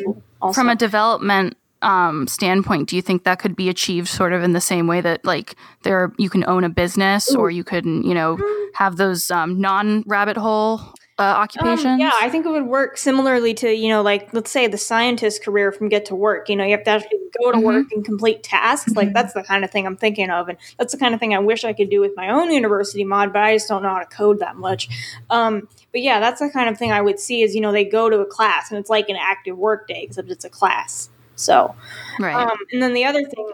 [0.42, 0.52] also.
[0.60, 4.52] From a development um, standpoint, do you think that could be achieved sort of in
[4.52, 8.14] the same way that like there you can own a business or you could you
[8.14, 8.38] know
[8.74, 10.80] have those um, non rabbit hole
[11.18, 11.87] uh, occupations?
[11.87, 14.79] Um, yeah, I think it would work similarly to, you know, like let's say the
[14.79, 16.48] scientist career from get to work.
[16.48, 17.62] You know, you have to actually go to Mhm.
[17.62, 18.96] work and complete tasks.
[18.96, 19.14] Like Mhm.
[19.14, 20.48] that's the kind of thing I'm thinking of.
[20.48, 23.05] And that's the kind of thing I wish I could do with my own university
[23.05, 24.88] mod, but I just don't know how to code that much.
[25.31, 27.85] Um, but yeah, that's the kind of thing I would see is, you know, they
[27.85, 31.11] go to a class and it's like an active work day, except it's a class.
[31.37, 31.77] So
[32.18, 32.35] right.
[32.35, 33.53] um, and then the other thing,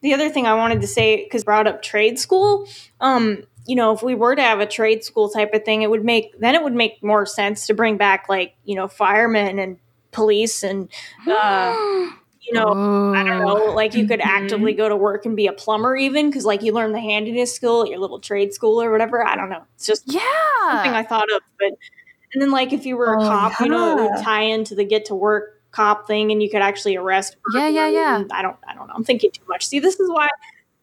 [0.00, 2.66] the other thing I wanted to say because brought up trade school.
[3.00, 5.90] Um, you know, if we were to have a trade school type of thing, it
[5.90, 9.58] would make then it would make more sense to bring back like you know firemen
[9.58, 9.78] and
[10.12, 10.90] police and
[11.28, 11.74] uh,
[12.42, 12.74] you know
[13.14, 14.24] I don't know, like you could Mhm.
[14.26, 17.54] actively go to work and be a plumber even because like you learn the handiness
[17.54, 19.26] skill at your little trade school or whatever.
[19.26, 19.64] I don't know.
[19.76, 20.20] It's just Yeah.
[20.70, 21.72] something I thought of, but
[22.34, 24.74] and then like if you were a Oh, cop, you know, it would tie into
[24.76, 27.36] the get to work cop thing, and you could actually arrest.
[27.46, 28.24] Yeah, yeah, yeah.
[28.32, 28.94] I don't, I don't know.
[28.94, 29.66] I'm thinking too much.
[29.66, 30.28] See, this is why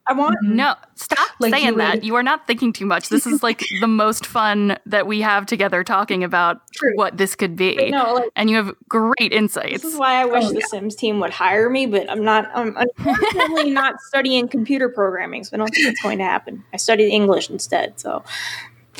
[0.10, 0.36] I want.
[0.44, 0.54] Mhm.
[0.56, 1.96] No, stop Like you saying that.
[1.96, 3.10] would- You are not thinking too much.
[3.10, 6.94] This is like the most fun that we have together talking about True.
[6.96, 7.90] what this could be.
[7.92, 9.84] No, like And you have great insights.
[9.84, 12.50] this is why I wish Oh, the Sims team would hire me, but I'm not.
[12.56, 16.64] I'm unfortunately not studying computer programming, so I don't think it's going to happen.
[16.74, 18.24] I studied English instead, so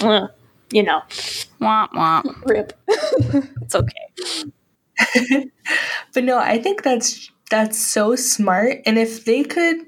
[0.02, 0.28] uh,
[0.72, 1.02] you know,
[1.62, 2.44] Womp womp.
[2.46, 2.74] rip.
[2.88, 4.52] it's okay.
[6.14, 8.80] but no, I think that's that's so smart.
[8.86, 9.86] And if they could,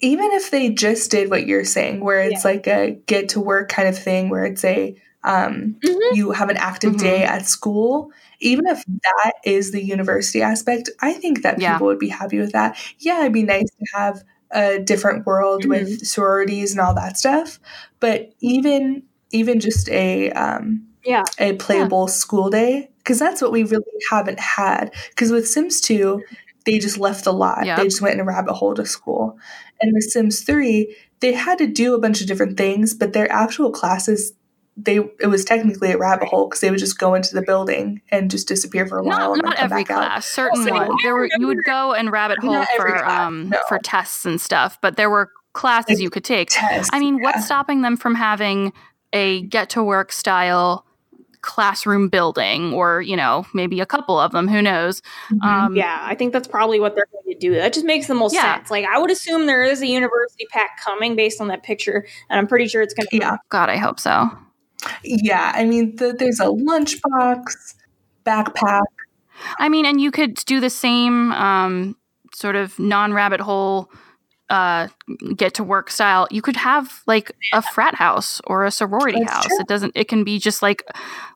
[0.00, 3.68] even if they just did what you're saying, where it's like a get to work
[3.68, 5.98] kind of thing, where it's a um, Mhm.
[6.14, 6.98] you have an active Mhm.
[7.00, 11.72] day at school, even if that is the university aspect, I think that Yeah.
[11.72, 12.78] people would be happy with that.
[13.00, 17.58] Yeah, it'd be nice to have a different world with sororities and all that stuff,
[18.00, 21.24] but even even just a um, Yeah.
[21.38, 26.22] a playable school day because that's what we really haven't had because with sims 2
[26.68, 27.78] they just left the lot Yep.
[27.78, 29.38] they just went in a rabbit hole to school
[29.80, 33.30] and with sims 3 they had to do a bunch of different things but their
[33.32, 34.32] actual classes
[34.76, 38.00] they it was technically a rabbit hole because they would just go into the building
[38.10, 40.64] and just disappear for a while Not, and not come every back out class, certain
[40.70, 41.00] ones.
[41.02, 43.58] There were you would go and rabbit hole for class, um no.
[43.68, 46.50] for tests and stuff, but there were classes Like, you could take.
[46.50, 47.24] Test, I mean, yeah.
[47.24, 48.72] what's stopping them from having
[49.12, 50.84] a get to work style
[51.42, 55.02] classroom building or, you know, maybe a couple of them, who knows?
[55.30, 55.44] Mhm.
[55.44, 57.54] Um Yeah, I think that's probably what they're going to do.
[57.54, 58.56] That just makes the most Yeah.
[58.56, 58.70] sense.
[58.70, 62.38] Like, I would assume there is a university pack coming based on that picture, and
[62.38, 63.16] I'm pretty sure it's going to.
[63.16, 64.28] yeah God, I hope so.
[65.02, 67.74] yeah i mean the, there's a lunchbox
[68.24, 68.82] backpack
[69.60, 71.96] I mean, and you could do the same um,
[72.34, 73.88] sort of non rabbit hole
[74.50, 74.88] uh,
[75.36, 76.26] get to work style.
[76.30, 79.46] You could have like a frat house or a sorority That's house.
[79.46, 79.60] true.
[79.60, 79.92] It doesn't.
[79.94, 80.82] It can be just like,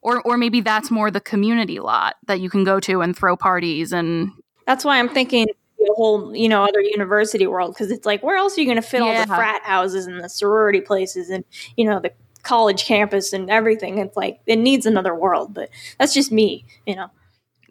[0.02, 3.36] or or maybe that's more the community lot that you can go to and throw
[3.36, 4.32] parties and
[4.66, 5.46] That's why I'm thinking
[5.78, 8.80] the whole, you know, other university world because it's like, where else are you going
[8.80, 11.44] to fit all the frat houses and the sorority places and
[11.76, 13.98] you know the college campus and everything?
[13.98, 17.10] It's like it needs another world, but that's just me, you know.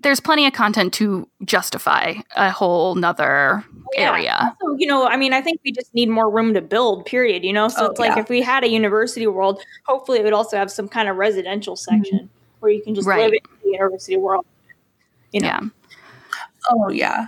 [0.02, 4.12] There's plenty of content to justify a whole nother Yeah.
[4.12, 4.58] area.
[4.62, 7.44] So, you know, I mean, I think we just need more room to build, period,
[7.44, 7.68] you know?
[7.68, 8.22] So Oh, it's like yeah.
[8.22, 11.76] if we had a university world, hopefully it would also have some kind of residential
[11.76, 13.20] section where you can just Right.
[13.20, 14.46] live in the university world.
[15.32, 15.48] You know?
[15.48, 15.60] Yeah.
[16.70, 17.26] Oh yeah,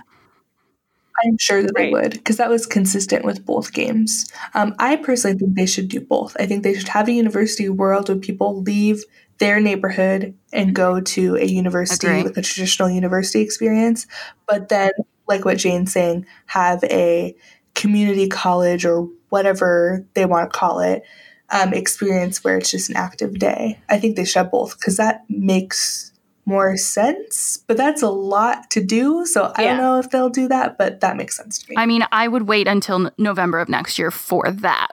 [1.24, 4.30] I'm sure that they would because that was consistent with both games.
[4.54, 6.36] Um, I personally think they should do both.
[6.38, 9.02] I think they should have a university world where people leave
[9.38, 12.22] their neighborhood and go to a university Agree.
[12.22, 14.06] with a traditional university experience,
[14.46, 14.90] but then,
[15.26, 17.34] like what Jane's saying, have a
[17.74, 21.02] community college or whatever they want to call it
[21.50, 23.78] um, experience where it's just an active day.
[23.88, 26.12] I think they should have both because that makes
[26.46, 27.64] more sense.
[27.66, 29.68] But that's a lot to do, so I Yeah.
[29.70, 30.76] don't know if they'll do that.
[30.78, 31.76] But that makes sense to me.
[31.78, 34.88] I mean, I would wait until November of next year for that.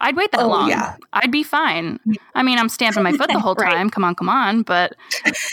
[0.00, 0.68] I'd wait that Oh, long.
[0.68, 0.96] yeah.
[1.12, 1.98] I'd be fine.
[2.34, 3.72] I mean, I'm stamping my foot the whole Right.
[3.72, 3.90] time.
[3.90, 4.62] Come on, come on.
[4.62, 4.94] But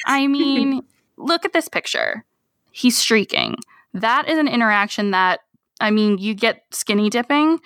[0.05, 0.83] I mean,
[1.17, 2.25] look at this picture.
[2.71, 3.55] He's streaking.
[3.93, 5.41] That is an interaction that,
[5.79, 7.59] I mean, you get skinny dipping,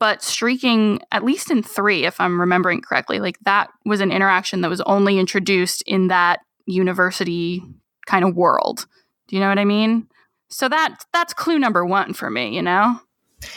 [0.00, 4.60] but streaking, at least in three, if I'm remembering correctly, like that was an interaction
[4.60, 7.62] that was only introduced in that university
[8.06, 8.86] kind of world.
[9.28, 10.08] Do you know what I mean?
[10.48, 13.00] So that that's clue number one for me, you know?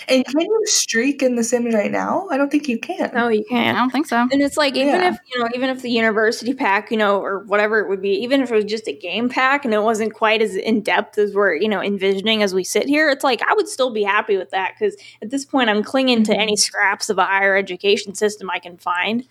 [0.08, 2.28] And can you streak in The Sims right now?
[2.30, 3.12] I don't think you can.
[3.14, 3.76] No, you can't.
[3.76, 4.28] I don't think so.
[4.32, 5.14] And it's like even Yeah.
[5.14, 8.12] if you know, even if the university pack, you know, or whatever it would be,
[8.22, 11.18] even if it was just a game pack and it wasn't quite as in depth
[11.18, 14.04] as we're you know envisioning as we sit here, it's like I would still be
[14.04, 16.58] happy with that because at this point I'm clinging to any mm-hmm.
[16.58, 19.26] scraps of a higher education system I can find.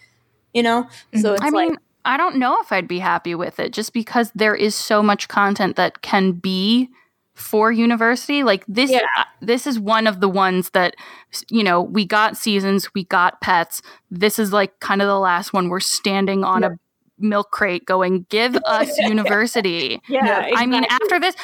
[0.53, 1.35] You know, so mm-hmm.
[1.35, 4.33] it's I like mean, I don't know if I'd be happy with it just because
[4.35, 6.89] there is so much content that can be
[7.41, 8.43] for university.
[8.43, 9.01] Like this, Yeah.
[9.19, 10.95] uh, this is one of the ones that
[11.51, 13.83] you know we got seasons, we got pets.
[14.11, 15.69] This is like kind of the last one.
[15.69, 16.71] We're standing on a
[17.19, 21.35] milk crate, going, "Give us university." yeah, I mean, after this.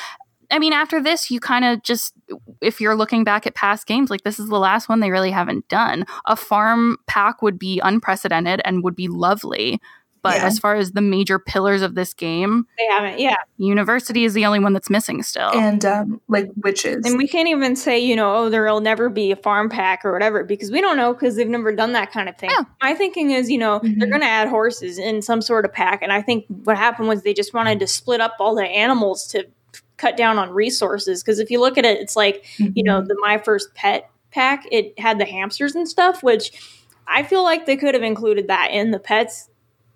[0.48, 2.14] I mean, after this, you kind of just,
[2.60, 5.32] if you're looking back at past games, like this is the last one they really
[5.32, 6.04] haven't done.
[6.26, 9.80] A farm pack would be unprecedented and would be lovely.
[10.26, 10.46] But Yeah.
[10.46, 13.36] as far as the major pillars of this game, they haven't, yeah.
[13.58, 15.50] university is the only one that's missing still.
[15.54, 17.04] And um, like witches.
[17.06, 20.12] And we can't even say, you know, oh, there'll never be a farm pack or
[20.12, 22.50] whatever because we don't know because they've never done that kind of thing.
[22.50, 22.64] Yeah.
[22.82, 24.10] My thinking is, you know, they're Mhm.
[24.10, 26.02] going to add horses in some sort of pack.
[26.02, 29.26] And I think what happened was they just wanted to split up all the animals
[29.28, 29.46] to
[29.96, 31.22] cut down on resources.
[31.22, 33.06] Because if you look at it, it's like, you know, Mhm.
[33.08, 36.50] the My First Pet pack, it had the hamsters and stuff, which
[37.08, 39.48] I feel like they could have included that in the pets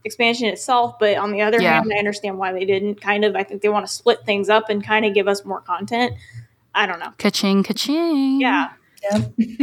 [0.05, 0.99] expansion itself.
[0.99, 1.75] But on the other Yeah.
[1.75, 3.01] hand, I understand why they didn't.
[3.01, 5.45] Kind of, I think they want to split things up and kind of give us
[5.45, 6.13] more content.
[6.75, 7.13] I don't know.
[7.19, 8.41] Ka-ching, ka-ching.
[8.41, 8.69] Yeah.
[9.03, 9.17] Yeah.
[9.19, 9.21] I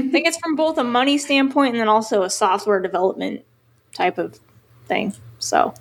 [0.10, 3.44] think it's from both a money standpoint and then also a software development
[3.94, 4.40] type of
[4.88, 5.14] thing.
[5.40, 5.74] So,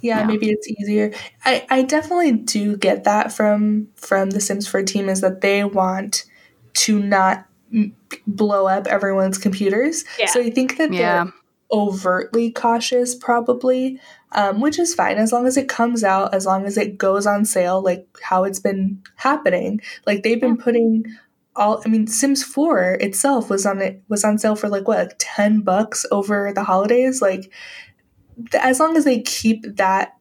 [0.00, 0.26] yeah, Yeah.
[0.26, 1.12] maybe it's easier.
[1.44, 5.64] I, I definitely do get that from from the Sims 4 team is that they
[5.64, 6.24] want
[6.74, 7.94] to not m-
[8.26, 10.04] blow up everyone's computers.
[10.18, 10.26] Yeah.
[10.26, 11.24] So I think that Yeah.
[11.24, 11.32] they're
[11.74, 13.98] overtly cautious probably
[14.30, 17.26] um, which is fine as long as it comes out as long as it goes
[17.26, 19.80] on sale like how it's been happening.
[20.06, 21.04] Like they've been putting
[21.56, 24.98] all i mean sims 4 itself was on it was on sale for like what
[24.98, 27.20] like 10 bucks over the holidays?
[27.20, 27.52] Like
[28.50, 30.16] th- as long as they keep that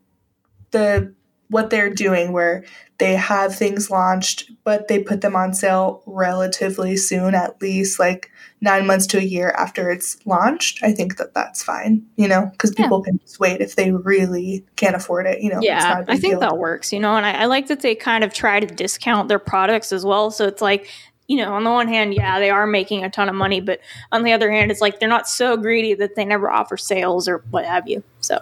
[0.72, 1.14] the
[1.54, 2.64] what they're doing where
[2.98, 8.30] they have things launched but they put them on sale relatively soon at least like
[8.62, 12.46] nine months to a year after it's launched i think that that's fine you know
[12.52, 12.86] because Yeah.
[12.86, 16.34] people can just wait if they really can't afford it you know yeah, I think
[16.34, 16.40] deal.
[16.42, 19.30] that works, you know, and I, I like that they kind of try to discount
[19.30, 20.30] their products as well.
[20.32, 20.90] So it's like,
[21.28, 23.80] you know, on the one hand, yeah, they are making a ton of money, but
[24.12, 27.28] on the other hand, it's like they're not so greedy that they never offer sales
[27.28, 28.04] or what have you.
[28.20, 28.40] So,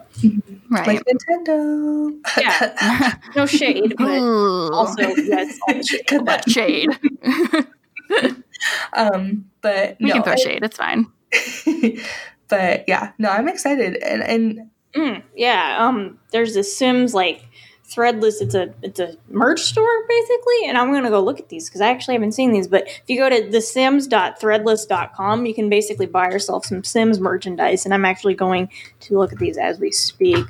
[0.70, 0.88] Right.
[0.88, 3.15] like nintendo Yeah.
[3.36, 4.72] no shade, but Ooh.
[4.74, 6.08] also, yes, all shade.
[6.08, 6.50] Cut that.
[6.50, 6.89] shade.
[8.94, 10.63] um but we no can throw I- shade.
[10.63, 11.08] It's fine.
[12.48, 17.46] but yeah no i'm excited and and Mm, yeah, um, there's a Sims like
[17.92, 18.42] threadless.
[18.42, 21.82] It's a it's a merch store basically, and I'm gonna go look at these because
[21.82, 22.68] I actually haven't seen these.
[22.68, 27.86] But if you go to the thesims.threadless.com, you can basically buy yourself some Sims merchandise,
[27.86, 28.70] and I'm actually going
[29.02, 30.46] to look at these as we speak.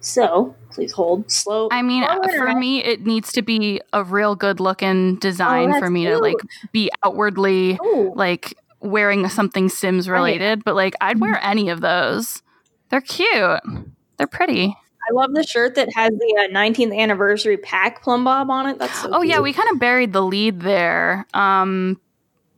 [0.00, 1.68] So please hold slow.
[1.72, 5.78] I mean, slow for me, it needs to be a real good looking design Oh,
[5.80, 6.36] for me to like
[6.70, 8.12] be outwardly Ooh.
[8.14, 10.64] like wearing something Sims related.
[10.64, 12.42] But like, I'd wear any of those.
[12.88, 13.60] They're cute.
[14.16, 14.76] They're pretty.
[15.08, 18.78] I love the shirt that has the uh, 19th anniversary pack plumb bob on it.
[18.78, 21.26] That's so Oh yeah, we kind of buried the lead there.
[21.34, 22.00] Um,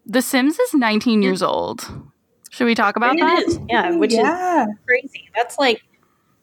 [0.07, 1.87] The Sims is 19 years old.
[2.51, 3.43] Should we talk about It that?
[3.47, 4.27] is, yeah, which is
[4.87, 5.29] crazy.
[5.35, 5.83] That's like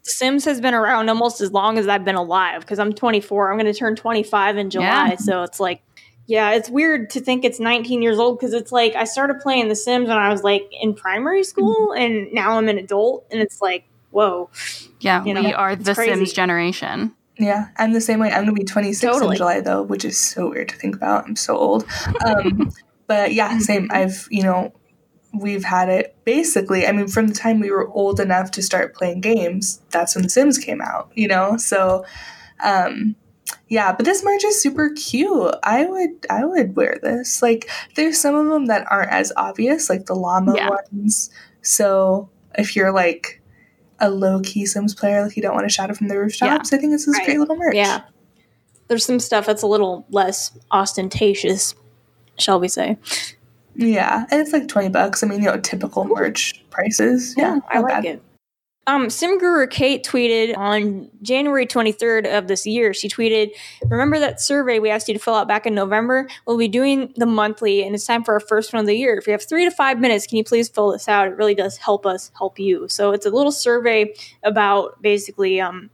[0.04, 3.52] The Sims has been around almost as long as I've been alive because I'm 24.
[3.52, 4.86] I'm going to turn 25 in July.
[4.86, 5.16] Yeah.
[5.16, 5.82] So it's like,
[6.28, 9.68] yeah, it's weird to think it's 19 years old because it's like I started playing
[9.70, 13.42] The Sims when I was like in primary school and now I'm an adult and
[13.42, 14.50] it's like, whoa.
[15.02, 16.14] Yeah, You know, we are the crazy.
[16.14, 17.14] Sims generation.
[17.38, 18.32] Yeah, I'm the same way.
[18.32, 19.36] I'm gonna be 26 Totally.
[19.36, 21.26] in July though, which is so weird to think about.
[21.28, 21.86] I'm so old.
[22.26, 22.72] Um,
[23.08, 23.90] but yeah, same.
[23.92, 24.74] I've you know,
[25.34, 26.88] we've had it basically.
[26.88, 30.24] I mean, from the time we were old enough to start playing games, that's when
[30.24, 31.12] The Sims came out.
[31.14, 32.06] You know, so
[32.64, 33.18] um,
[33.68, 33.92] yeah.
[33.94, 35.56] But this merch is super cute.
[35.62, 37.42] I would I would wear this.
[37.42, 40.70] Like, there's some of them that aren't as obvious, like the llama Yeah.
[40.70, 41.30] ones.
[41.62, 43.42] So if you're like
[44.00, 46.74] a low key Sims player, like you don't want to shout it from the rooftops,
[46.74, 47.26] I think this is Right.
[47.26, 47.76] great little merch.
[47.76, 48.02] Yeah.
[48.88, 51.74] There's some stuff that's a little less ostentatious,
[52.38, 52.98] shall we say.
[53.76, 55.22] Yeah, and it's like twenty bucks.
[55.24, 57.34] I mean, you know, typical merch prices.
[57.38, 58.06] Yeah, I like bad.
[58.06, 58.22] it.
[58.88, 62.94] Um, Sim Guru Kate tweeted on January 23rd of this year.
[62.94, 63.50] She tweeted,
[63.84, 66.28] Remember that survey we asked you to fill out back in November?
[66.46, 69.18] We'll be doing the monthly, and it's time for our first one of the year.
[69.18, 71.28] If you have three to five minutes, can you please fill this out?
[71.28, 72.88] It really does help us help you.
[72.88, 74.14] So it's a little survey
[74.44, 75.90] about basically um,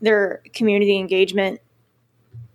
[0.00, 1.60] their community engagement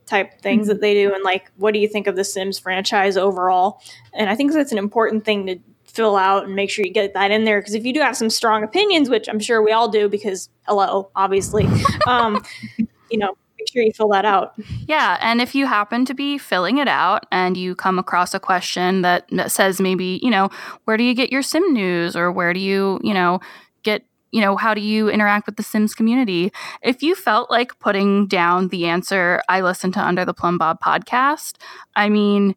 [0.05, 3.15] type things that they do and like what do you think of the Sims franchise
[3.15, 3.81] overall?
[4.13, 5.59] And I think that's an important thing to
[5.95, 8.17] fill out and make sure you get that in there because if you do have
[8.17, 11.67] some strong opinions, which I'm sure we all do because hello, obviously,
[12.07, 12.43] um,
[12.77, 14.53] you know, make sure you fill that out.
[14.87, 18.39] Yeah, and if you happen to be filling it out and you come across a
[18.39, 20.49] question that, that says maybe, you know,
[20.85, 23.39] where do you get your sim news or where do you, you know,
[23.83, 26.53] get you know, how do you interact with the Sims community?
[26.81, 30.79] If you felt like putting down the answer, I listen to Under the Plumb Bob
[30.79, 31.55] podcast,
[31.97, 32.55] I mean,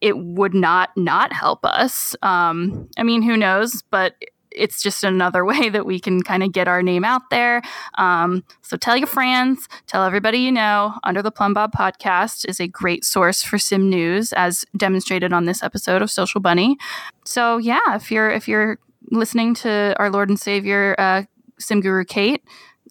[0.00, 2.14] it, would not not help us.
[2.22, 3.82] Um, I mean, who knows?
[3.90, 4.14] But
[4.50, 7.62] it's just another way that we can kind of get our name out there.
[7.96, 10.94] Um, so tell your friends, tell everybody you know.
[11.04, 15.44] Under the Plumb Bob podcast is a great source for sim news, as demonstrated on
[15.44, 16.76] this episode of Social Bunny.
[17.24, 18.78] So yeah, if you're if you're
[19.10, 21.22] listening to our Lord and Savior uh,
[21.58, 22.42] Sim Guru Kate.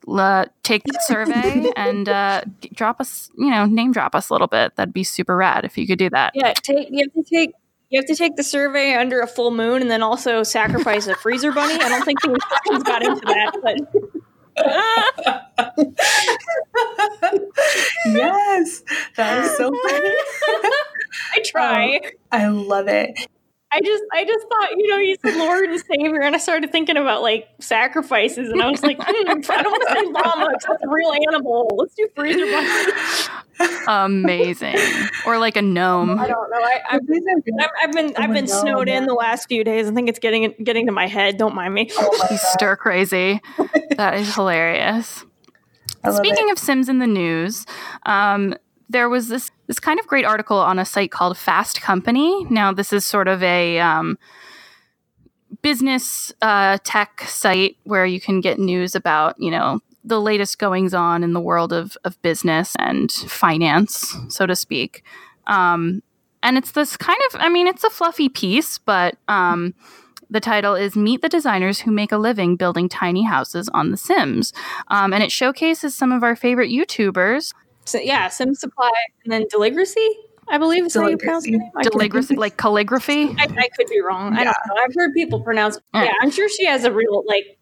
[0.08, 2.42] Uh, take the survey and uh,
[2.74, 4.76] drop us, you know, name drop us a little bit.
[4.76, 6.32] That'd be super rad if you could do that.
[6.34, 7.52] Yeah, take you have to take
[7.90, 11.16] you have to take the survey under a full moon and then also sacrifice a
[11.16, 11.76] freezer bunny.
[11.76, 13.78] I don't think the instructions got into that, but
[18.08, 18.84] yes,
[19.16, 20.10] that is so funny.
[21.34, 21.96] I try.
[21.98, 22.02] Um,
[22.32, 23.28] I love it.
[23.70, 26.72] I just I just thought, you know, he's the Lord and Savior, and I started
[26.72, 30.48] thinking about like sacrifices, and I was like, hmm, I don't want to say llama
[30.52, 31.70] because that's a real animal.
[31.76, 33.84] Let's do freezer bunny.
[33.88, 34.78] Amazing,
[35.26, 36.18] or like a gnome.
[36.18, 36.58] I don't know.
[36.58, 39.90] I, I've, I've, I've been I've been snowed in the last few days.
[39.90, 41.38] I think it's getting getting to my head.
[41.38, 41.90] Don't mind me.
[41.98, 43.42] Oh He's stir crazy.
[43.98, 45.26] that is hilarious.
[46.10, 46.54] Speaking it.
[46.54, 47.66] of Sims in the news,
[48.06, 48.56] um,
[48.90, 52.46] there was this this kind of great article on a site called Fast Company.
[52.46, 54.18] Now, this is sort of a um,
[55.62, 60.94] business uh, tech site where you can get news about, you know, the latest goings
[60.94, 65.04] on in the world of, of business and finance, so to speak.
[65.48, 66.02] Um,
[66.42, 69.74] and it's this kind of, I mean, it's a fluffy piece, but um,
[70.30, 73.98] the title is Meet the Designers Who Make a Living Building Tiny Houses on The
[73.98, 74.54] Sims.
[74.88, 77.54] Um, and it showcases some of our favorite YouTubers.
[77.88, 78.92] So yeah, Sim Supply
[79.24, 80.10] and then Deligracy,
[80.50, 81.62] I believe is how you pronounce it.
[81.84, 83.30] Deligracy, like calligraphy.
[83.38, 84.34] I, I, could be wrong.
[84.34, 84.76] I don't know.
[84.78, 85.80] I've heard people pronounce.
[85.94, 86.04] Yeah.
[86.04, 87.58] yeah, I'm sure she has a real like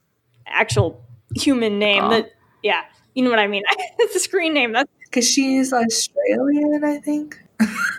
[0.47, 1.05] actual
[1.35, 2.05] human name.
[2.05, 2.09] Oh.
[2.09, 2.31] That
[2.63, 2.81] yeah,
[3.13, 3.63] you know what I mean.
[3.99, 4.73] it's a screen name.
[4.73, 7.39] That's because she's Australian, I think.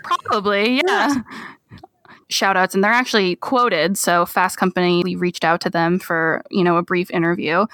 [0.03, 1.15] Probably, yeah.
[2.29, 6.61] shout outs and they're actually quoted so fast company reached out to them for you
[6.61, 7.65] know a brief interview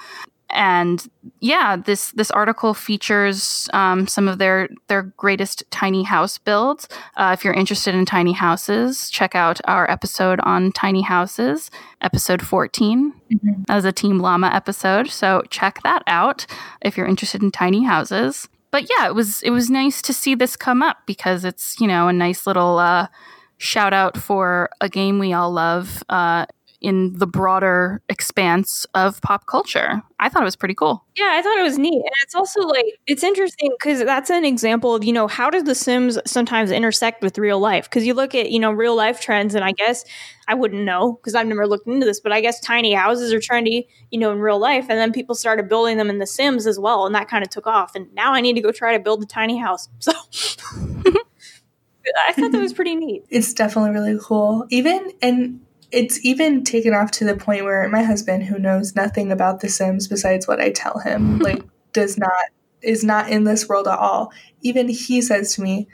[0.54, 1.06] and
[1.40, 6.88] yeah, this this article features um, some of their their greatest tiny house builds.
[7.16, 12.40] Uh, if you're interested in tiny houses, check out our episode on tiny houses, episode
[12.40, 13.12] 14.
[13.12, 13.62] Mm-hmm.
[13.66, 16.46] That was a Team Llama episode, so check that out
[16.80, 18.48] if you're interested in tiny houses.
[18.70, 21.86] But yeah, it was it was nice to see this come up because it's you
[21.86, 23.08] know a nice little uh,
[23.58, 26.02] shout out for a game we all love.
[26.08, 26.46] Uh,
[26.84, 30.02] in the broader expanse of pop culture.
[30.20, 31.02] I thought it was pretty cool.
[31.16, 31.94] Yeah, I thought it was neat.
[31.94, 35.64] And it's also like, it's interesting because that's an example of, you know, how does
[35.64, 37.84] The Sims sometimes intersect with real life?
[37.84, 40.04] Because you look at, you know, real life trends, and I guess
[40.46, 43.40] I wouldn't know because I've never looked into this, but I guess tiny houses are
[43.40, 44.86] trendy, you know, in real life.
[44.90, 47.06] And then people started building them in The Sims as well.
[47.06, 47.94] And that kind of took off.
[47.94, 49.88] And now I need to go try to build a tiny house.
[50.00, 50.12] So.
[52.28, 53.24] I thought that was pretty neat.
[53.30, 54.66] It's definitely really cool.
[54.68, 55.60] Even and
[55.94, 59.68] it's even taken off to the point where my husband, who knows nothing about The
[59.68, 61.42] Sims besides what I tell him, hmm.
[61.42, 62.32] like does not
[62.82, 64.32] is not in this world at all.
[64.60, 65.88] Even he says to me,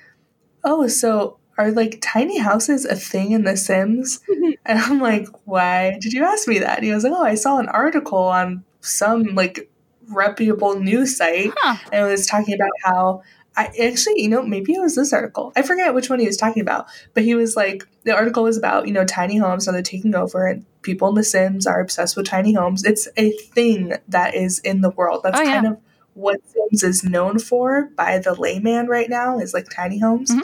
[0.64, 4.20] "Oh, so are like tiny houses a thing in The Sims?"
[4.66, 7.34] and I'm like, "Why did you ask me that?" And he was like, "Oh, I
[7.34, 9.70] saw an article on some like
[10.08, 11.76] reputable news site, huh.
[11.92, 13.22] and it was talking about how
[13.56, 15.52] I actually, you know, maybe it was this article.
[15.56, 18.56] I forget which one he was talking about, but he was like, the article was
[18.56, 21.80] about, you know, tiny homes and they're taking over and people in The Sims are
[21.80, 22.84] obsessed with tiny homes.
[22.84, 25.22] It's a thing that is in the world.
[25.24, 25.54] That's oh, yeah.
[25.54, 25.78] kind of
[26.14, 30.30] what Sims is known for by the layman right now is like tiny homes.
[30.30, 30.40] Mm-hmm.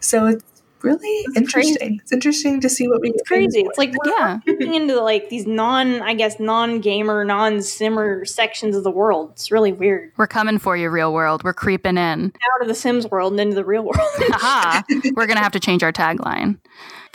[0.00, 0.44] So it's
[0.82, 1.76] really it's interesting.
[1.76, 2.00] Crazy.
[2.02, 3.10] It's interesting to see what we.
[3.10, 3.60] It's crazy.
[3.60, 8.90] It's like yeah, getting into like these non, I guess, non-gamer, non-simmer sections of the
[8.90, 9.30] world.
[9.32, 10.12] It's really weird.
[10.16, 11.44] We're coming for you, real world.
[11.44, 13.98] We're creeping in out of the Sims world and into the real world.
[14.32, 14.82] Aha!
[15.14, 16.58] We're gonna have to change our tagline.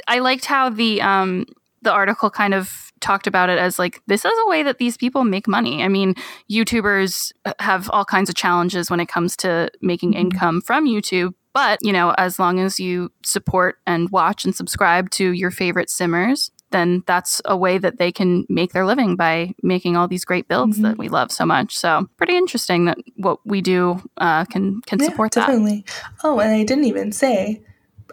[0.08, 1.46] I liked how the um
[1.82, 4.98] the article kind of talked about it as like this is a way that these
[4.98, 5.84] people make money.
[5.84, 6.16] I mean,
[6.50, 10.22] YouTubers have all kinds of challenges when it comes to making mm-hmm.
[10.22, 15.10] income from YouTube, but, you know, as long as you support and watch and subscribe
[15.12, 19.54] to your favorite simmers, then that's a way that they can make their living by
[19.64, 20.82] making all these great builds Mhm.
[20.84, 21.78] that we love so much.
[21.78, 25.48] So pretty interesting that what we do uh, can can Yeah, support that.
[25.48, 25.86] definitely.
[26.24, 27.62] Oh, and I didn't even say.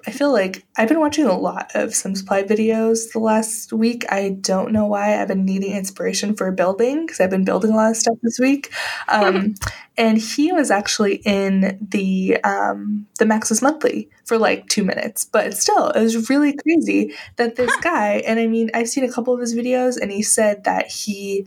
[0.07, 4.05] I feel like I've been watching a lot of Sim Supply videos the last week.
[4.11, 5.21] I don't know why.
[5.21, 8.39] I've been needing inspiration for building because I've been building a lot of stuff this
[8.39, 8.73] week.
[9.09, 9.57] Um,
[9.99, 15.55] and he was actually in the um, the Maxis Monthly for like two minutes, but
[15.55, 18.23] still, it was really crazy that this guy.
[18.27, 21.47] And I mean, I've seen a couple of his videos, and he said that he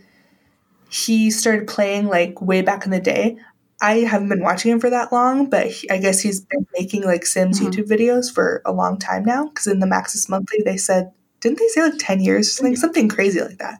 [0.89, 3.37] he started playing like way back in the day.
[3.81, 7.03] I haven't been watching him for that long, but he, I guess he's been making
[7.03, 7.67] like Sims Mhm.
[7.67, 9.45] YouTube videos for a long time now.
[9.47, 11.11] Because in the Maxis Monthly, they said,
[11.41, 12.75] didn't they say like 10 years or something?
[12.75, 13.79] Something crazy like that.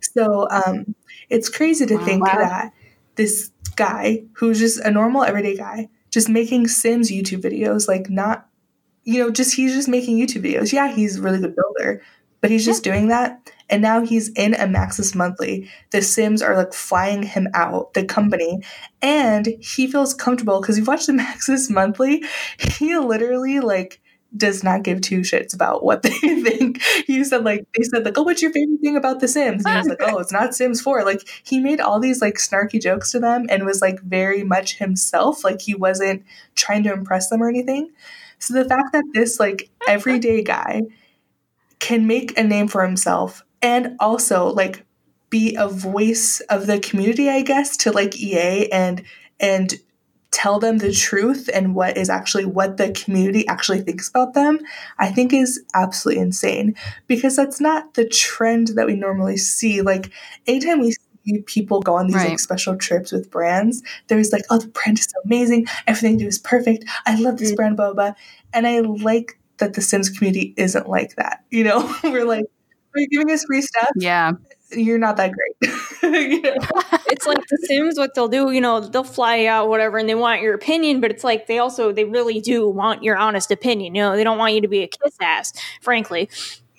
[0.00, 0.94] So um,
[1.30, 2.04] it's crazy to Wow.
[2.04, 2.38] think Wow.
[2.38, 2.72] that
[3.16, 8.46] this guy, who's just a normal everyday guy, just making Sims YouTube videos, like not,
[9.04, 10.72] you know, just he's just making YouTube videos.
[10.72, 12.02] Yeah, he's a really good builder,
[12.40, 13.50] but he's just doing that.
[13.70, 15.70] And now he's in a Maxis Monthly.
[15.90, 18.62] The Sims are like flying him out, the company,
[19.00, 22.24] and he feels comfortable because you've watched the Maxis Monthly.
[22.58, 24.00] He literally like
[24.36, 26.82] does not give two shits about what they think.
[27.06, 29.64] He said like they said like, oh, what's your favorite thing about The Sims?
[29.64, 31.04] And he was like, oh, it's not Sims Four.
[31.04, 34.78] Like he made all these like snarky jokes to them and was like very much
[34.78, 35.44] himself.
[35.44, 37.90] Like he wasn't trying to impress them or anything.
[38.38, 40.82] So the fact that this like everyday guy
[41.78, 44.84] can make a name for himself and also like
[45.30, 49.02] be a voice of the community, I guess, to like EA and
[49.38, 49.74] and
[50.32, 54.60] tell them the truth and what is actually what the community actually thinks about them,
[54.98, 56.76] I think is absolutely insane
[57.08, 59.82] because that's not the trend that we normally see.
[59.82, 60.10] Like
[60.46, 62.30] anytime we see people go on these Right.
[62.30, 66.24] like special trips with brands, there's like, oh, the brand is so amazing, everything they
[66.24, 66.84] do is perfect.
[67.06, 67.56] I love this Mm.
[67.56, 68.10] brand, blah blah.
[68.10, 68.14] blah.
[68.52, 71.44] And I like that the Sims community isn't like that.
[71.50, 72.44] You know, we're like,
[72.94, 73.90] are you giving us free stuff?
[73.96, 74.32] Yeah.
[74.72, 75.72] You're not that great.
[76.02, 76.54] you know?
[77.08, 77.98] it's like The Sims.
[77.98, 81.00] What they'll do, you know, they'll fly out, whatever, and they want your opinion.
[81.00, 83.94] But it's like they also, they really do want your honest opinion.
[83.96, 85.52] You know, they don't want you to be a kiss ass.
[85.82, 86.28] Frankly,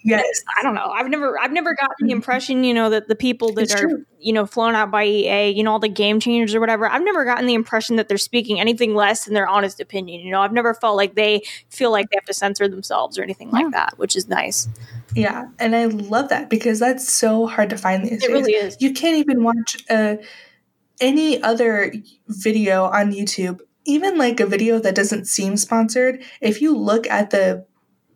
[0.03, 0.25] Yes.
[0.57, 0.89] I don't know.
[0.89, 2.15] I've never, I've never gotten the Mhm.
[2.15, 4.05] impression, you know, that the people that It's are, true.
[4.19, 6.87] you know, flown out by EA, you know, all the game changers or whatever.
[6.89, 10.21] I've never gotten the impression that they're speaking anything less than their honest opinion.
[10.21, 13.21] You know, I've never felt like they feel like they have to censor themselves or
[13.21, 13.59] anything Yeah.
[13.59, 14.67] like that, which is nice.
[15.15, 18.29] Yeah, and I love that because that's so hard to find these It days.
[18.29, 18.77] really is.
[18.79, 20.15] You can't even watch uh,
[20.99, 21.93] any other
[22.27, 26.23] video on YouTube, even like a video that doesn't seem sponsored.
[26.39, 27.65] If you look at the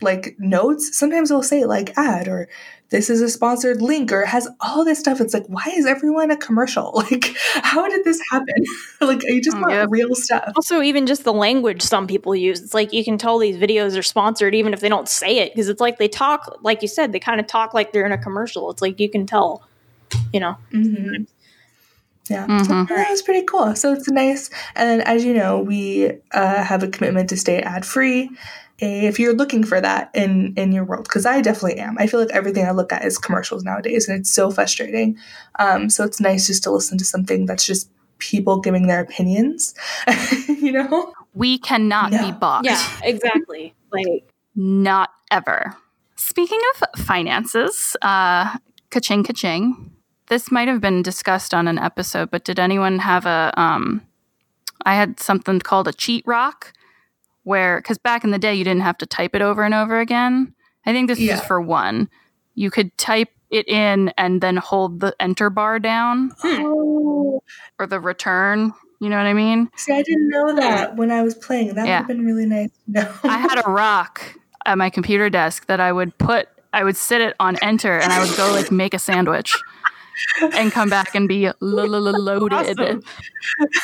[0.02, 2.48] like notes, sometimes it'll say like ad or
[2.90, 5.20] this is a sponsored link or it has all this stuff.
[5.20, 7.04] It's like, why is everyone a commercial?
[7.12, 8.54] Like, how did this happen?
[9.02, 9.88] like, you just want Yep.
[9.92, 10.52] real stuff.
[10.56, 13.98] Also, even just the language some people use, it's like you can tell these videos
[13.98, 16.88] are sponsored even if they don't say it because it's like they talk, like you
[16.88, 18.70] said, they kind of talk like they're in a commercial.
[18.72, 19.64] It's like you can tell,
[20.34, 20.58] you know.
[20.72, 21.24] hmm
[22.30, 22.88] Yeah, Mhm.
[22.88, 23.76] so that was pretty cool.
[23.76, 24.50] So it's nice.
[24.76, 28.30] And as you know, we uh, have a commitment to stay ad free.
[28.80, 31.95] If you're looking for that in in your world, because I definitely am.
[31.97, 35.17] I feel like everything I look at is commercials nowadays, and it's so frustrating.
[35.59, 39.73] Um, so it's nice just to listen to something that's just people giving their opinions.
[40.47, 41.13] you know?
[41.34, 42.19] We cannot No.
[42.26, 42.65] be bought.
[42.65, 43.73] Yeah, exactly.
[43.91, 45.76] Like, Not ever.
[46.15, 48.57] Speaking of finances, uh,
[48.89, 49.91] ka-ching, ka-ching.
[50.28, 53.53] This might have been discussed on an episode, but did anyone have a?
[53.57, 54.01] Um,
[54.86, 56.73] I had something called a cheat rock,
[57.46, 60.00] where because back in the day you didn't have to type it over and over
[60.00, 60.54] again.
[60.86, 61.36] I think this Yeah.
[61.36, 62.10] is for one.
[62.56, 66.64] You could type it in and then hold the enter bar down hmm.
[66.66, 67.43] Oh,
[67.80, 68.74] or the return.
[69.00, 69.70] You know what I mean?
[69.76, 71.76] see, I didn't know that when I was playing.
[71.76, 72.02] That Yeah.
[72.02, 73.02] would have been really nice No.
[73.24, 74.22] I had a rock
[74.66, 78.12] at my computer desk that I would put, I would sit it on enter and
[78.12, 79.56] I would go like make a sandwich
[80.41, 82.53] and come back and be lo- lo- lo- loaded.
[82.80, 83.01] awesome.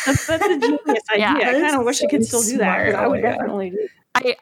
[0.05, 0.79] that's, that's a genius
[1.11, 1.17] idea.
[1.17, 1.34] Yeah.
[1.49, 2.91] I kind of wish I could so still do that.
[2.91, 2.95] smart.
[2.95, 4.36] I would definitely do I,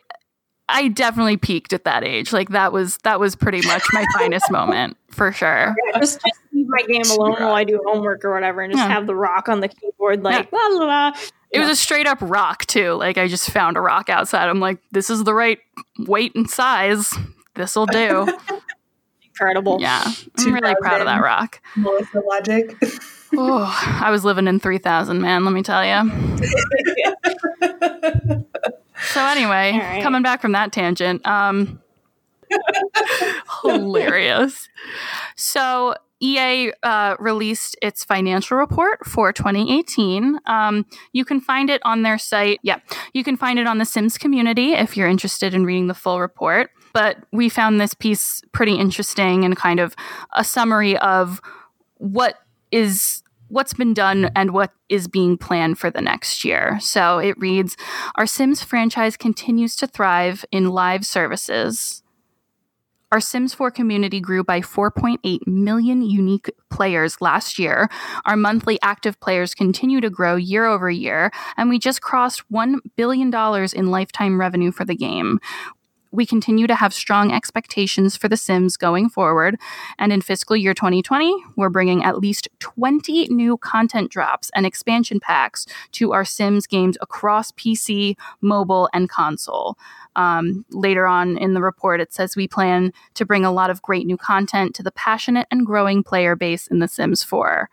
[0.71, 2.31] I definitely peaked at that age.
[2.33, 5.75] Like that was that was pretty much my finest moment for sure.
[5.93, 8.83] Yeah, just just leave my game alone while I do homework or whatever, and just
[8.87, 8.93] Yeah.
[8.93, 11.11] have the rock on the keyboard, like la la la.
[11.51, 12.93] It was a straight up rock too.
[12.93, 14.47] Like I just found a rock outside.
[14.47, 15.57] I'm like, this is the right
[15.97, 17.11] weight and size.
[17.55, 18.31] This'll do.
[19.39, 19.77] Incredible.
[19.79, 20.03] Yeah,
[20.37, 21.21] I'm really proud of that 2000.
[21.21, 21.61] rock.
[21.77, 22.75] Melissa Logic.
[23.33, 25.45] Oh, I was living in 3000, man.
[25.45, 26.11] Let me tell you.
[29.11, 30.03] So anyway, All right.
[30.03, 31.81] coming back from that tangent, um,
[33.61, 34.67] hilarious.
[35.35, 40.39] So EA uh, released its financial report for 2018.
[40.45, 42.59] Um, you can find it on their site.
[42.61, 42.79] Yeah,
[43.13, 46.19] you can find it on the Sims community if you're interested in reading the full
[46.19, 46.71] report.
[46.99, 49.95] But we found this piece pretty interesting and kind of
[50.33, 51.39] a summary of
[51.95, 52.35] what
[52.73, 56.77] is what's been done and what is being planned for the next year.
[56.81, 57.77] So it reads
[58.15, 62.03] Our Sims franchise continues to thrive in live services.
[63.13, 67.89] Our Sims 4 community grew by 4.8 million unique players last year.
[68.25, 72.75] Our monthly active players continue to grow year over year, and we just crossed $1
[72.97, 73.33] billion
[73.73, 75.39] in lifetime revenue for the game
[76.11, 79.57] we continue to have strong expectations for The Sims going forward.
[79.97, 85.19] And in fiscal year 2020, we're bringing at least 20 new content drops and expansion
[85.19, 89.77] packs to our Sims games across PC, mobile, and console.
[90.15, 93.81] Um, later on in the report, it says we plan to bring a lot of
[93.81, 97.69] great new content to the passionate and growing player base in The Sims 4.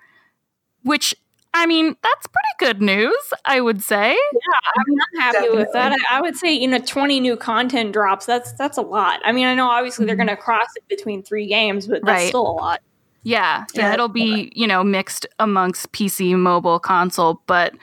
[0.82, 1.14] Which
[1.57, 4.11] I mean, that's pretty good news, I would say.
[4.11, 5.59] Yeah, I mean, I'm happy Definitely.
[5.59, 5.92] with that.
[5.92, 8.26] I, I, would say, you know, 20 new content drops.
[8.26, 9.20] That's that's a lot.
[9.24, 10.09] I mean, I know obviously mm-hmm.
[10.09, 12.28] they're going to cross it between three games, but that's right.
[12.28, 12.82] still a lot.
[13.22, 17.74] Yeah, yeah, it'll be you know mixed amongst PC, mobile, console, but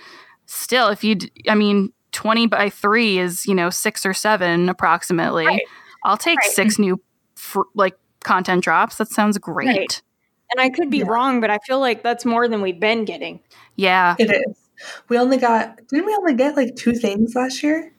[0.46, 1.18] still, if you,
[1.50, 5.48] I mean, 20 by three is you know six or seven approximately.
[5.48, 5.62] Right.
[6.04, 6.52] I'll take right.
[6.52, 7.02] six new
[7.36, 8.98] fr- like content drops.
[8.98, 10.02] That sounds great.
[10.56, 10.66] Right.
[10.66, 11.08] And I could be yeah.
[11.08, 13.40] wrong, but I feel like that's more than we've been getting.
[13.76, 14.16] Yeah.
[14.20, 14.56] It is.
[15.08, 17.94] We only got didn't we only get like two things last year?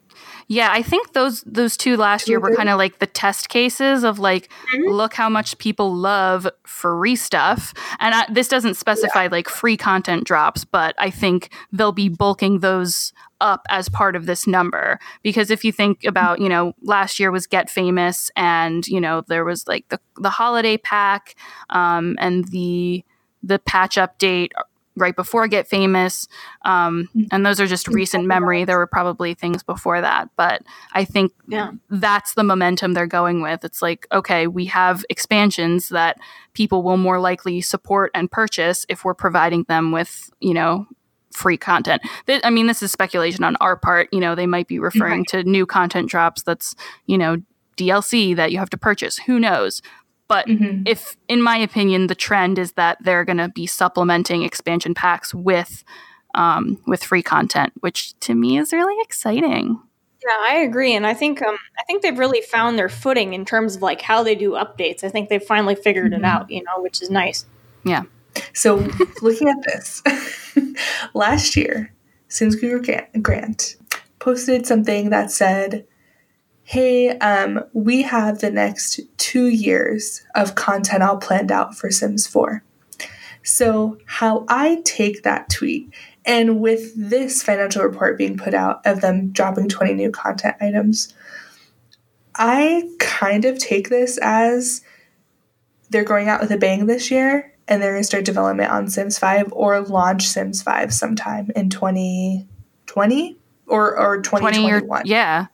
[0.46, 3.48] Yeah, I think those those two last two year were kind of like the test
[3.48, 4.90] cases of like, mm-hmm.
[4.90, 7.72] look how much people love free stuff.
[7.98, 9.30] And I, this doesn't specify yeah.
[9.32, 13.12] like free content drops, but I think they'll be bulking those
[13.44, 17.30] up as part of this number because if you think about you know last year
[17.30, 21.36] was get famous and you know there was like the the holiday pack
[21.68, 23.04] um, and the
[23.42, 24.50] the patch update
[24.96, 26.28] right before Get Famous.
[26.64, 27.26] Um, mm-hmm.
[27.32, 28.64] and those are just recent memory.
[28.64, 31.72] There were probably things before that, but I think yeah.
[31.90, 33.64] that's the momentum they're going with.
[33.64, 36.18] It's like, okay, we have expansions that
[36.52, 40.86] people will more likely support and purchase if we're providing them with, you know,
[41.34, 42.02] free content.
[42.28, 44.08] I mean, this is speculation on our part.
[44.12, 45.28] You know, they might be referring right.
[45.28, 46.74] to new content drops that's,
[47.06, 47.38] you know,
[47.76, 49.18] DLC that you have to purchase.
[49.18, 49.82] Who knows?
[50.28, 50.82] But mm-hmm.
[50.86, 55.34] if, in my opinion, the trend is that they're going to be supplementing expansion packs
[55.34, 55.84] with
[56.34, 59.80] um, with free content, which to me is really exciting.
[60.26, 63.44] Yeah, I agree, and I think um, I think they've really found their footing in
[63.44, 65.04] terms of like how they do updates.
[65.04, 66.24] I think they've finally figured mm-hmm.
[66.24, 67.44] it out, you know, which is nice.
[67.84, 68.04] Yeah.
[68.52, 68.76] So
[69.22, 70.02] looking at this,
[71.14, 71.92] last year,
[72.28, 73.76] Sims Grant
[74.18, 75.86] posted something that said
[76.64, 82.26] hey, um, we have the next two years of content all planned out for Sims
[82.26, 82.64] 4.
[83.42, 85.92] So, how I take that tweet,
[86.24, 91.12] and with this financial report being put out of them dropping 20 new content items,
[92.34, 94.80] I kind of take this as
[95.90, 98.88] they're going out with a bang this year and they're going to start development on
[98.88, 103.36] Sims 5 or launch Sims 5 sometime in 2020
[103.66, 104.80] or, or 2021.
[104.80, 105.46] 20 or, yeah.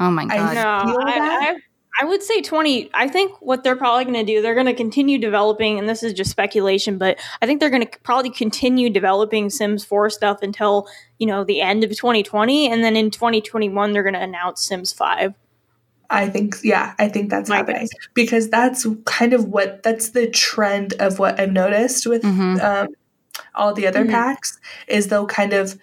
[0.00, 0.32] Oh my god!
[0.32, 0.96] I know.
[0.98, 1.56] I, I,
[2.00, 2.88] I, would say twenty.
[2.94, 6.02] I think what they're probably going to do, they're going to continue developing, and this
[6.02, 10.38] is just speculation, but I think they're going to probably continue developing Sims Four stuff
[10.40, 10.88] until
[11.18, 14.90] you know the end of 2020, and then in 2021 they're going to announce Sims
[14.90, 15.34] Five.
[16.10, 18.08] I think, yeah, I think that's My happening guess.
[18.14, 22.60] because that's kind of what that's the trend of what I've noticed with mm-hmm.
[22.60, 22.88] um,
[23.54, 24.10] all the other mm-hmm.
[24.10, 24.58] packs
[24.88, 25.78] is they'll kind of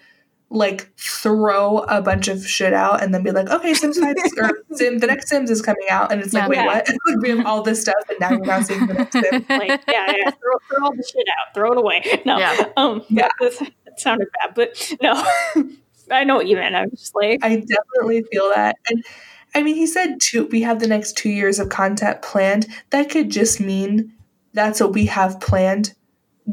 [0.50, 4.50] like throw a bunch of shit out and then be like, okay, Sims 5 or
[4.76, 6.10] Sim, the next Sims is coming out.
[6.10, 6.66] And it's like, yeah.
[6.66, 6.88] wait, what?
[7.22, 9.44] we have all this stuff and now you're not seeing the next Sim.
[9.48, 12.22] Like, yeah, yeah, throw, throw, all the shit out, throw it away.
[12.24, 12.64] No, yeah.
[12.76, 13.28] um, yeah.
[13.40, 15.22] That, that sounded bad, but no,
[16.10, 16.74] I know what you meant.
[16.74, 18.76] I'm just like, I definitely feel that.
[18.88, 19.04] And
[19.54, 22.66] I mean, he said two, we have the next two years of content planned.
[22.90, 24.12] That could just mean
[24.52, 25.94] that's what we have planned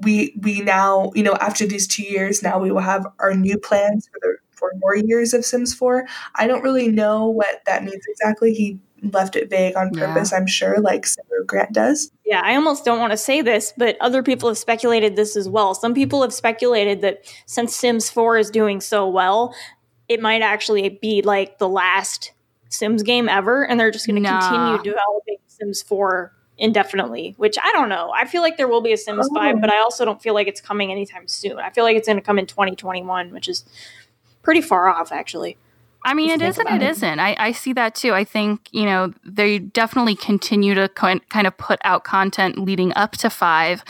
[0.04, 3.58] we we now you know after these two years now we will have our new
[3.58, 6.08] plans for the for more years of Sims 4.
[6.36, 8.54] I don't really know what that means exactly.
[8.54, 8.80] He
[9.14, 10.38] left it vague on purpose, yeah.
[10.38, 12.12] I'm sure, like Senator Grant does.
[12.26, 15.48] Yeah, I almost don't want to say this, but other people have speculated this as
[15.48, 15.76] well.
[15.76, 19.54] Some people have speculated that since Sims 4 is doing so well,
[20.08, 22.32] it might actually be like the last
[22.76, 24.40] Sims game ever, and they're just going to nah.
[24.40, 28.12] continue developing Sims 4 indefinitely, which I don't know.
[28.16, 29.36] I feel like there will be a Sims oh.
[29.36, 31.60] 5, but I also don't feel like it's coming anytime soon.
[31.60, 33.66] I feel like it's going to come in 2021, which is
[34.42, 35.58] pretty far off, actually.
[36.06, 36.68] I mean, it isn't.
[36.68, 37.20] It, it isn't.
[37.20, 38.14] I, I see that too.
[38.14, 43.14] I think, you know, they definitely continue to kind of put out content leading up
[43.14, 43.84] to five.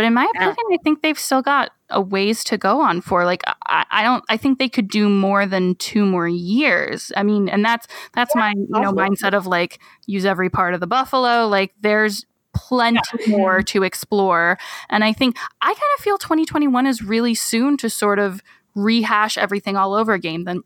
[0.00, 0.48] But in my yeah.
[0.48, 3.26] opinion, I think they've still got a ways to go on four.
[3.26, 7.12] Like, I, I, don't, I think they could do more than two more years.
[7.18, 10.72] I mean, and that's, that's yeah, my, you know, mindset of like use every part
[10.72, 11.46] of the buffalo.
[11.48, 12.24] Like, there's,
[12.54, 13.36] plenty yeah.
[13.36, 14.56] more to explore.
[14.88, 18.40] And I think I kind of feel 2021 is really soon to sort of
[18.74, 20.44] rehash everything all over again.
[20.44, 20.62] Then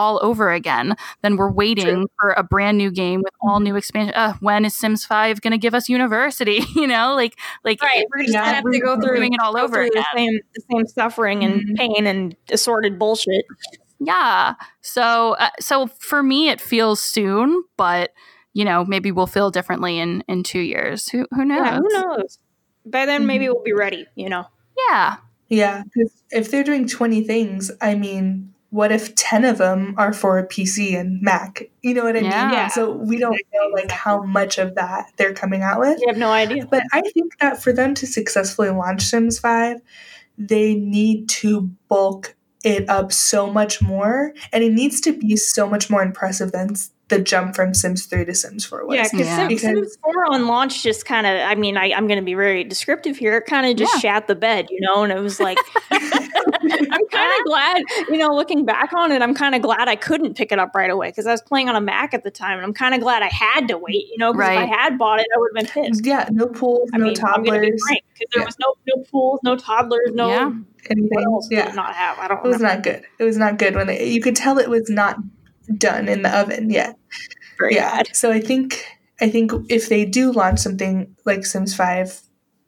[0.00, 2.06] all over again, then we're waiting True.
[2.18, 4.14] for a brand new game with all new expansion.
[4.14, 6.62] Uh, when is Sims Five going to give us University?
[6.74, 8.06] you know, like like right.
[8.10, 10.02] we're just gonna have to go through doing it all over again.
[10.14, 11.74] The same the same suffering and mm-hmm.
[11.74, 13.44] pain and assorted bullshit.
[13.98, 14.54] Yeah.
[14.80, 18.12] So uh, so for me, it feels soon, but
[18.54, 21.10] you know, maybe we'll feel differently in in two years.
[21.10, 21.66] Who who knows?
[21.66, 22.38] Yeah, who knows?
[22.86, 23.26] By then, mm-hmm.
[23.26, 24.06] maybe we'll be ready.
[24.14, 24.46] You know.
[24.88, 25.16] Yeah.
[25.48, 30.12] Yeah, because if they're doing twenty things, I mean, what if 10 of them are
[30.12, 31.64] for a PC and Mac?
[31.82, 32.44] You know what I yeah.
[32.44, 32.54] mean?
[32.54, 32.68] Yeah.
[32.68, 36.00] So we don't know like how much of that they're coming out with.
[36.00, 36.66] You have no idea.
[36.66, 39.80] But I think that for them to successfully launch Sims 5,
[40.38, 45.68] they need to bulk it up so much more and it needs to be so
[45.68, 46.74] much more impressive than
[47.08, 48.96] the jump from Sims 3 to Sims 4 was.
[48.96, 49.48] Yeah, yeah.
[49.48, 52.34] Sims, Sims 4 on launch just kind of, I mean, I, am going to be
[52.34, 53.36] very descriptive here.
[53.36, 54.00] It kind of just yeah.
[54.00, 55.58] shat the bed, you know, and it was like,
[56.62, 59.96] I'm kind of glad, you know, looking back on it, I'm kind of glad I
[59.96, 62.30] couldn't pick it up right away because I was playing on a Mac at the
[62.30, 64.64] time, and I'm kind of glad I had to wait, you know, because right.
[64.64, 66.06] if I had bought it, I would have been pissed.
[66.06, 67.82] Yeah, no pools, I no mean, toddlers.
[67.88, 68.44] because there yeah.
[68.44, 70.50] was no no pools, no toddlers, no yeah.
[70.90, 71.24] anything.
[71.24, 71.66] else yeah.
[71.66, 72.18] did not have?
[72.18, 72.44] I don't.
[72.44, 73.04] It was not good.
[73.18, 75.16] It was not good when they, you could tell it was not
[75.76, 76.96] done in the oven yet.
[77.58, 77.96] Very yeah.
[77.96, 78.16] Bad.
[78.16, 78.84] So I think
[79.20, 82.20] I think if they do launch something like Sims Five,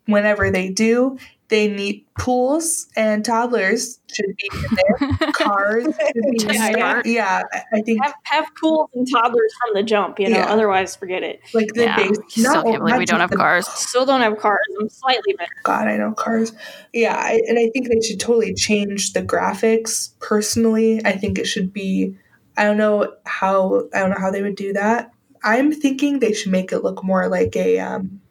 [0.07, 1.19] whenever they do,
[1.53, 5.33] they need pools and toddlers should be in there.
[5.35, 7.03] Cars should be in there.
[7.05, 7.43] Yeah,
[7.75, 10.19] I think have, have, pools and toddlers from the jump.
[10.19, 10.47] You know, yeah.
[10.47, 11.41] otherwise forget it.
[11.53, 11.97] Like the yeah.
[11.97, 12.17] base.
[12.29, 13.69] Still can't believe we don't have the, cars.
[13.75, 14.61] Still don't have cars.
[14.81, 15.53] I'm slightly better.
[15.65, 16.55] God, I know cars.
[16.95, 20.19] Yeah, I, and I think they should totally change the graphics.
[20.21, 22.17] Personally, I think it should be.
[22.57, 23.89] I don't know how.
[23.93, 25.11] I don't know how they would do that.
[25.45, 28.22] I'm thinking they should make it look more like a um,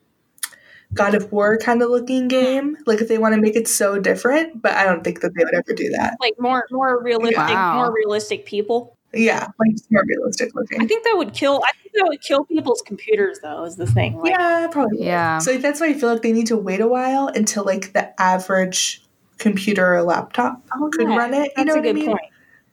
[0.93, 2.77] God of War kind of looking game.
[2.85, 5.43] Like if they want to make it so different, but I don't think that they
[5.43, 6.17] would ever do that.
[6.19, 7.75] Like more more realistic, wow.
[7.75, 8.97] more realistic people.
[9.13, 10.81] Yeah, like more realistic looking.
[10.81, 11.61] I think that would kill.
[11.65, 13.65] I think that would kill people's computers, though.
[13.65, 14.17] Is the thing?
[14.17, 15.03] Like, yeah, probably.
[15.05, 15.39] Yeah.
[15.39, 18.19] So that's why I feel like they need to wait a while until like the
[18.21, 19.03] average
[19.37, 21.17] computer or laptop oh, could yeah.
[21.17, 21.51] run it.
[21.57, 22.05] You that's know a good I mean?
[22.07, 22.21] point.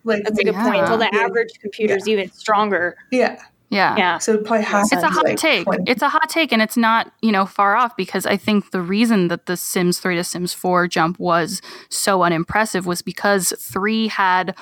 [0.05, 0.65] Like that's a good yeah.
[0.65, 0.83] point.
[0.83, 2.13] Until the average computer is yeah.
[2.13, 2.97] even stronger.
[3.11, 3.43] Yeah.
[3.71, 3.97] Yeah.
[3.97, 4.19] Yeah.
[4.19, 5.65] So it probably has It's a hot like take.
[5.65, 5.91] 20.
[5.91, 8.81] It's a hot take and it's not, you know, far off because I think the
[8.81, 11.61] reason that the Sims 3 to Sims 4 jump was
[11.91, 14.57] so unimpressive was because 3 had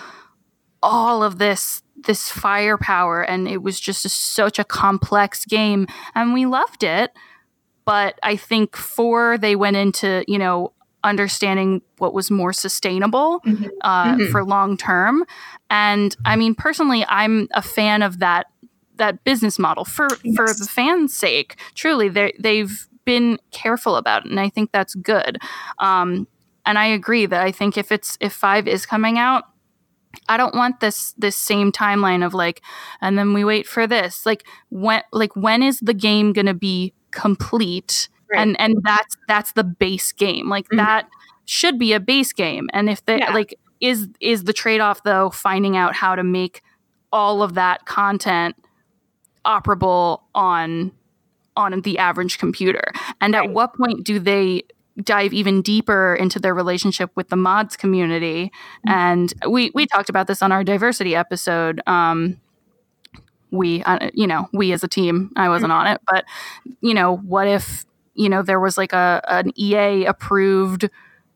[0.83, 6.35] all of this this firepower and it was just a, such a complex game and
[6.35, 7.13] we loved it.
[7.85, 10.73] But I think 4 they went into, you know,
[11.05, 13.67] understanding what was more sustainable mm-hmm.
[13.81, 14.31] Uh, mm-hmm.
[14.33, 15.25] for long term.
[15.71, 18.47] And I mean, personally, I'm a fan of that
[18.97, 20.37] that business model for yes.
[20.37, 21.57] for the fans' sake.
[21.75, 25.39] Truly, they they've been careful about it, and I think that's good.
[25.79, 26.27] Um,
[26.67, 29.45] and I agree that I think if it's if five is coming out,
[30.29, 32.61] I don't want this this same timeline of like,
[33.01, 34.27] and then we wait for this.
[34.27, 38.09] Like when like when is the game gonna be complete?
[38.31, 38.43] Right.
[38.43, 40.49] And and that's that's the base game.
[40.49, 40.79] Like mm-hmm.
[40.79, 41.09] that
[41.45, 42.69] should be a base game.
[42.73, 43.33] And if they yeah.
[43.33, 46.63] like is is the trade off though finding out how to make
[47.13, 48.57] all of that content
[49.47, 50.93] operable on
[51.57, 52.83] on the average computer
[53.21, 53.45] and right.
[53.45, 54.63] at what point do they
[55.03, 58.47] dive even deeper into their relationship with the mods community
[58.87, 58.91] mm-hmm.
[58.91, 62.39] and we we talked about this on our diversity episode um
[63.51, 65.87] we uh, you know we as a team i wasn't mm-hmm.
[65.87, 66.25] on it but
[66.81, 67.85] you know what if
[68.15, 70.89] you know there was like a an ea approved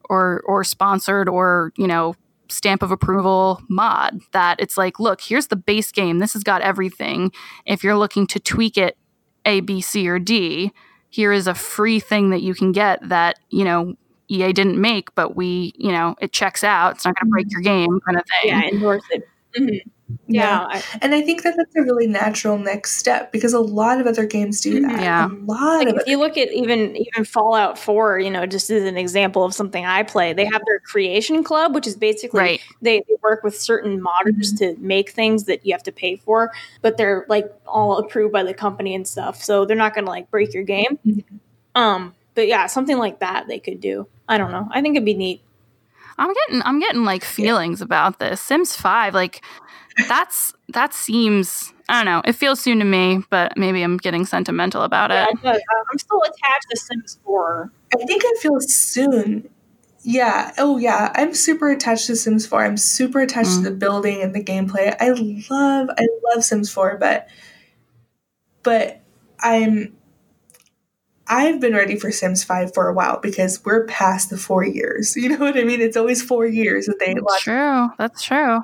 [0.08, 2.14] or or sponsored or you know
[2.50, 6.18] stamp of approval mod that it's like, look, here's the base game.
[6.18, 7.32] This has got everything.
[7.66, 8.96] If you're looking to tweak it
[9.44, 10.72] A, B, C, or D,
[11.08, 13.94] here is a free thing that you can get that, you know,
[14.28, 16.94] EA didn't make, but we, you know, it checks out.
[16.94, 18.50] It's not going to break your game kind of thing.
[18.50, 19.28] Yeah, endorse it.
[19.58, 19.88] Mm-hmm.
[20.26, 20.66] Yeah.
[20.70, 20.82] yeah.
[21.02, 24.26] And I think that that's a really natural next step because a lot of other
[24.26, 25.00] games do that.
[25.00, 25.26] Yeah.
[25.26, 28.70] A lot like of If you look at even even Fallout 4, you know, just
[28.70, 32.40] as an example of something I play, they have their creation club, which is basically
[32.40, 32.60] right.
[32.82, 34.74] they, they work with certain modders mm-hmm.
[34.74, 36.50] to make things that you have to pay for,
[36.82, 39.42] but they're like all approved by the company and stuff.
[39.42, 40.98] So they're not gonna like break your game.
[41.06, 41.36] Mm-hmm.
[41.74, 44.06] Um, but yeah, something like that they could do.
[44.28, 44.68] I don't know.
[44.70, 45.42] I think it'd be neat.
[46.18, 47.84] I'm getting I'm getting like feelings yeah.
[47.84, 48.40] about this.
[48.40, 49.42] Sims 5 like
[50.08, 52.22] that's that seems I don't know.
[52.24, 55.38] It feels soon to me, but maybe I'm getting sentimental about yeah, it.
[55.42, 57.72] it I'm still attached to Sims 4.
[57.92, 59.50] I think it feels soon.
[60.02, 60.52] Yeah.
[60.56, 61.10] Oh, yeah.
[61.16, 62.64] I'm super attached to Sims 4.
[62.64, 63.64] I'm super attached mm.
[63.64, 64.96] to the building and the gameplay.
[65.00, 67.28] I love, I love Sims 4, but,
[68.62, 69.00] but
[69.40, 69.96] I'm,
[71.26, 75.16] I've been ready for Sims 5 for a while because we're past the four years.
[75.20, 75.80] You know what I mean?
[75.80, 77.14] It's always four years that they.
[77.14, 77.88] That's true.
[77.98, 78.60] That's true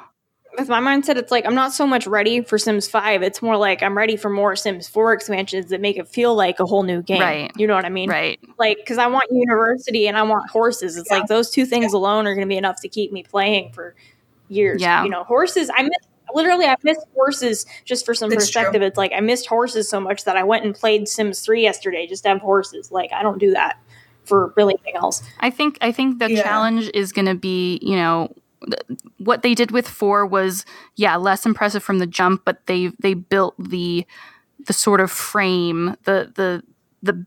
[0.59, 3.23] with my mindset, it's like I'm not so much ready for Sims 5.
[3.23, 6.61] It's more like I'm ready for more Sims 4 expansions that make it feel like
[6.61, 7.21] a whole new game.
[7.21, 7.53] Right.
[7.57, 8.09] You know what I mean?
[8.09, 8.39] Right.
[8.59, 10.97] Like, because I want university and I want horses.
[10.97, 11.19] It's yeah.
[11.19, 11.99] like those two things yeah.
[11.99, 13.95] alone are going to be enough to keep me playing for
[14.49, 14.81] years.
[14.81, 15.05] Yeah.
[15.05, 15.93] You know, horses, I miss,
[16.35, 18.81] literally, I missed horses just for some it's perspective.
[18.81, 18.87] True.
[18.87, 22.07] It's like I missed horses so much that I went and played Sims 3 yesterday
[22.07, 22.91] just to have horses.
[22.91, 23.79] Like, I don't do that
[24.25, 25.23] for really anything else.
[25.41, 26.43] I think, I think the yeah.
[26.43, 28.35] challenge is going to be, you know,
[29.19, 30.65] what they did with four was
[30.97, 34.07] yeah less impressive from the jump, but they they built the
[34.67, 36.63] the sort of frame the the
[37.03, 37.27] the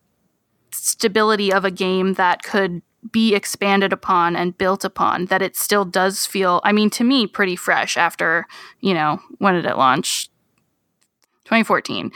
[0.71, 5.85] stability of a game that could be expanded upon and built upon that it still
[5.85, 8.45] does feel i mean to me pretty fresh after
[8.81, 10.29] you know when did it launch
[11.45, 12.11] 2014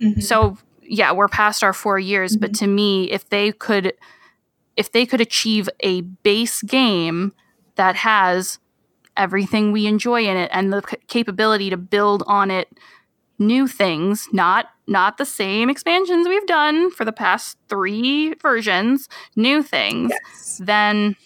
[0.00, 0.20] mm-hmm.
[0.20, 2.42] so yeah we're past our four years mm-hmm.
[2.42, 3.92] but to me if they could
[4.76, 7.32] if they could achieve a base game
[7.76, 8.58] that has
[9.16, 12.68] everything we enjoy in it and the c- capability to build on it
[13.38, 19.62] new things not not the same expansions we've done for the past 3 versions new
[19.62, 20.60] things yes.
[20.62, 21.16] then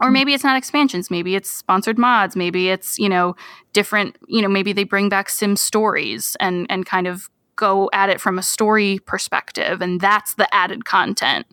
[0.00, 1.10] or maybe it's not expansions.
[1.10, 2.36] Maybe it's sponsored mods.
[2.36, 3.34] Maybe it's you know
[3.72, 8.08] different you know maybe they bring back sim stories and and kind of go at
[8.08, 11.46] it from a story perspective and that's the added content.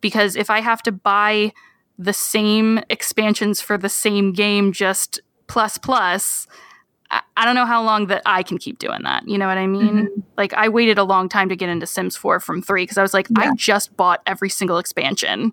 [0.00, 1.52] Because if i have to buy
[2.00, 6.46] the same expansions for the same game, just plus plus.
[7.10, 9.28] I, I don't know how long that I can keep doing that.
[9.28, 10.06] You know what I mean?
[10.06, 10.20] Mm-hmm.
[10.38, 13.02] Like I waited a long time to get into Sims 4 from 3 because I
[13.02, 13.50] was like, yeah.
[13.50, 15.52] I just bought every single expansion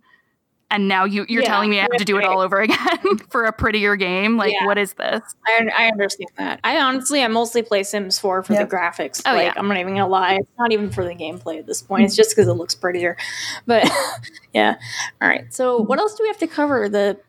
[0.70, 3.18] and now you, you're yeah, telling me I have to do it all over again
[3.30, 4.38] for a prettier game.
[4.38, 4.66] Like, yeah.
[4.66, 5.22] what is this?
[5.48, 6.60] I, I understand that.
[6.64, 8.70] I honestly, I mostly play Sims 4 for yep.
[8.70, 9.22] the graphics.
[9.26, 9.54] Oh, like, yeah.
[9.56, 10.36] I'm not even gonna lie.
[10.36, 12.06] It's not even for the gameplay at this point.
[12.06, 13.18] It's just because it looks prettier.
[13.66, 13.90] But
[14.54, 14.76] yeah.
[15.22, 15.54] All right.
[15.54, 16.90] So, what else do we have to cover?
[16.90, 17.20] The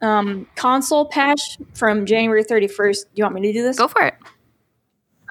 [0.00, 3.02] um, console patch from January 31st.
[3.02, 3.78] Do you want me to do this?
[3.78, 4.14] Go for it.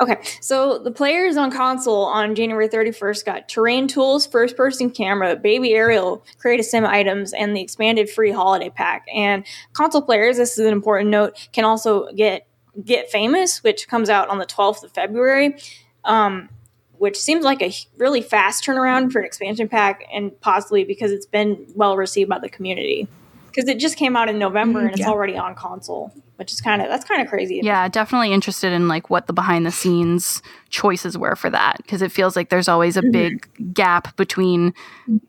[0.01, 5.35] Okay, so the players on console on January 31st got terrain tools, first person camera,
[5.35, 9.05] baby aerial, create sim items, and the expanded free holiday pack.
[9.13, 12.47] And console players, this is an important note, can also get
[12.83, 15.57] Get Famous, which comes out on the 12th of February,
[16.05, 16.49] um,
[16.97, 21.27] which seems like a really fast turnaround for an expansion pack, and possibly because it's
[21.27, 23.07] been well received by the community
[23.53, 25.09] because it just came out in November mm, and it's yeah.
[25.09, 27.59] already on console, which is kind of that's kind of crazy.
[27.61, 32.01] Yeah, definitely interested in like what the behind the scenes choices were for that because
[32.01, 33.11] it feels like there's always a mm-hmm.
[33.11, 34.73] big gap between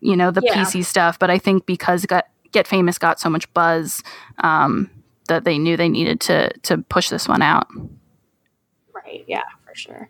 [0.00, 0.64] you know the yeah.
[0.64, 4.02] PC stuff, but I think because got, Get Famous got so much buzz
[4.38, 4.90] um,
[5.28, 7.68] that they knew they needed to to push this one out.
[8.94, 9.24] Right.
[9.28, 10.08] Yeah, for sure.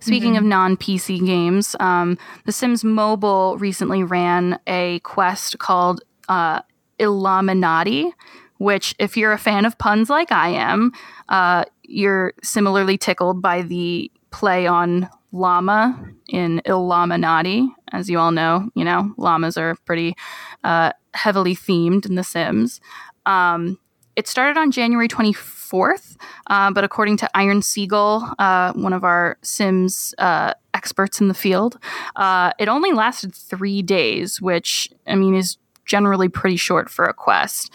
[0.00, 0.38] Speaking mm-hmm.
[0.38, 6.62] of non PC games, um, The Sims Mobile recently ran a quest called uh,
[7.00, 8.12] Illuminati,
[8.58, 10.92] which, if you're a fan of puns like I am,
[11.28, 17.68] uh, you're similarly tickled by the play on llama in Illuminati.
[17.92, 20.14] As you all know, you know, llamas are pretty
[20.62, 22.80] uh, heavily themed in The Sims.
[23.26, 23.78] Um,
[24.16, 26.16] it started on January 24th,
[26.48, 31.34] uh, but according to Iron Seagull, uh, one of our Sims uh, experts in the
[31.34, 31.78] field,
[32.16, 35.56] uh, it only lasted three days, which I mean is
[35.90, 37.72] generally pretty short for a quest.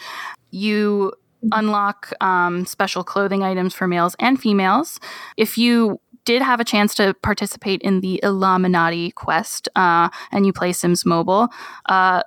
[0.50, 1.12] You
[1.52, 4.98] unlock um, special clothing items for males and females.
[5.36, 10.52] If you did have a chance to participate in the Illuminati quest uh, and you
[10.52, 11.48] play Sims Mobile,
[11.90, 12.22] uh,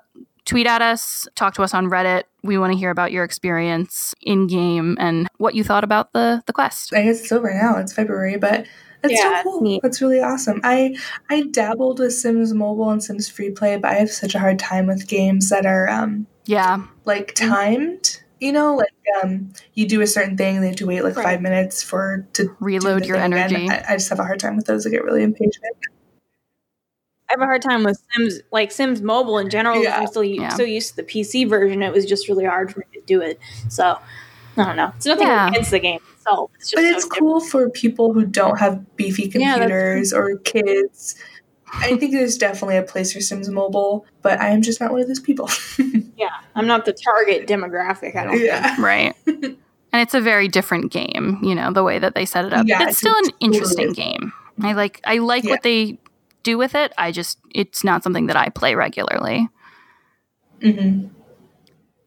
[0.49, 2.23] tweet at us, talk to us on Reddit.
[2.41, 6.41] We want to hear about your experience in game and what you thought about the
[6.47, 6.93] the quest.
[6.93, 7.77] I guess it's over now.
[7.77, 8.65] It's February, but
[9.01, 9.79] that's yeah, so cool.
[9.81, 10.59] That's really awesome.
[10.63, 10.95] I
[11.29, 14.57] I dabbled with Sims Mobile and Sims Free Play, but I have such a hard
[14.57, 18.21] time with games that are um yeah like timed.
[18.39, 21.17] You know, like um, you do a certain thing, and they have to wait like
[21.17, 21.25] right.
[21.25, 23.69] five minutes for to reload your energy.
[23.69, 24.87] I, I, just have a hard time with those.
[24.87, 25.75] I get really impatient.
[27.29, 29.81] I have a hard time with Sims, like Sims Mobile in general.
[29.81, 29.99] Yeah.
[29.99, 30.49] I'm still yeah.
[30.49, 33.21] so used to the PC version; it was just really hard for me to do
[33.21, 33.39] it.
[33.69, 33.99] So
[34.57, 34.91] I don't know.
[34.95, 35.49] It's nothing yeah.
[35.49, 36.51] against the game itself.
[36.55, 41.15] It's but it's so cool for people who don't have beefy computers yeah, or kids
[41.73, 45.01] I think there's definitely a place for Sims Mobile, but I am just not one
[45.01, 45.49] of those people.
[46.17, 48.15] yeah, I'm not the target demographic.
[48.15, 48.39] I don't.
[48.39, 48.75] yeah.
[48.75, 48.79] Think.
[48.79, 49.15] Right.
[49.27, 49.57] and
[49.93, 52.67] it's a very different game, you know, the way that they set it up.
[52.67, 54.19] Yeah, it's it's still an totally interesting different.
[54.21, 54.33] game.
[54.61, 55.51] I like I like Yeah.
[55.51, 55.99] what they
[56.43, 56.93] do with it.
[56.97, 59.49] I just it's not something that I play regularly.
[60.61, 61.07] hmm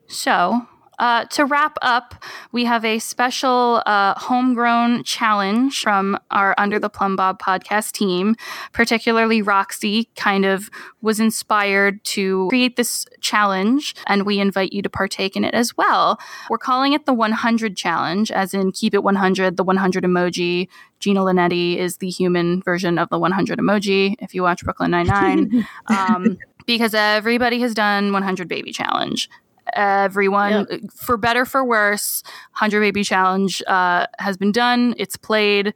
[0.07, 0.67] So,
[0.99, 2.15] uh, to wrap up,
[2.53, 8.37] we have a special uh, homegrown challenge from our Under the Plumb Bob podcast team.
[8.73, 10.71] Particularly, Roxy kind of
[11.01, 15.77] was inspired to create this challenge, and we invite you to partake in it as
[15.77, 16.21] well.
[16.51, 20.69] We're calling it the 100 challenge, as in keep it 100, the 100 emoji.
[21.03, 24.15] Gina Linetti is the human version of the 100 emoji.
[24.21, 29.29] If you watch Brooklyn Nine-Nine, um, because everybody has done 100 baby challenge.
[29.75, 32.23] Everyone for better for worse
[32.53, 34.95] 100 baby challenge uh, has been done.
[34.97, 35.75] It's played.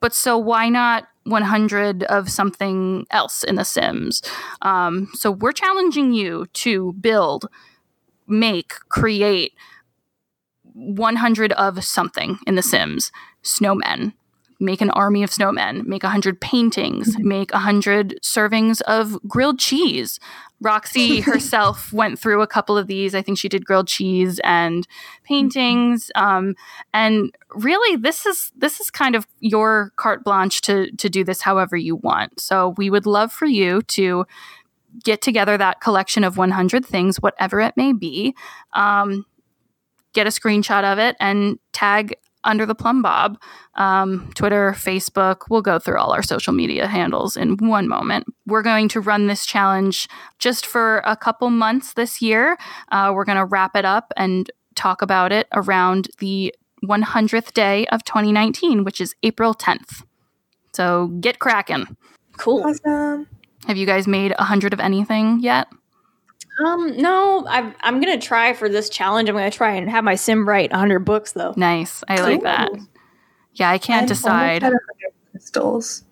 [0.00, 4.20] But so why not 100 of something else in the sims?
[4.62, 7.48] Um, so we're challenging you to build
[8.26, 9.52] make create
[10.72, 13.12] 100 of something in the sims.
[13.44, 14.12] Snowmen
[14.58, 20.18] make an army of snowmen make 100 paintings make 100 servings of grilled cheese.
[20.60, 23.14] Roxy herself went through a couple of these.
[23.14, 24.86] I think she did grilled cheese and
[25.24, 26.54] paintings um,
[26.94, 31.42] and really this is this is kind of your carte blanche to to do this
[31.42, 32.40] however you want.
[32.40, 34.26] So we would love for you to
[35.04, 38.34] get together that collection of 100 things whatever it may be
[38.72, 39.26] um,
[40.12, 42.14] get a screenshot of it and tag
[42.46, 43.38] Under the Plumb Bob.
[43.74, 48.26] Um, twitter facebook we'll go through all our social media handles in one moment.
[48.46, 52.56] We're going to run this challenge just for a couple months this year.
[52.90, 57.86] Uh, we're going to wrap it up and talk about it around the 100th day
[57.86, 60.02] of 2019 which is april 10th
[60.76, 61.96] so get cracking.
[62.36, 62.62] Cool.
[62.62, 63.26] Awesome.
[63.66, 65.68] have you guys made a hundred of anything yet
[66.64, 69.28] Um, no, I'm I'm gonna try for this challenge.
[69.28, 71.52] I'm gonna try and have my sim write 100 books though.
[71.56, 72.44] nice i like Cool.
[72.44, 72.70] that
[73.54, 76.02] yeah i can't I'm decide Almost at 100 crystals.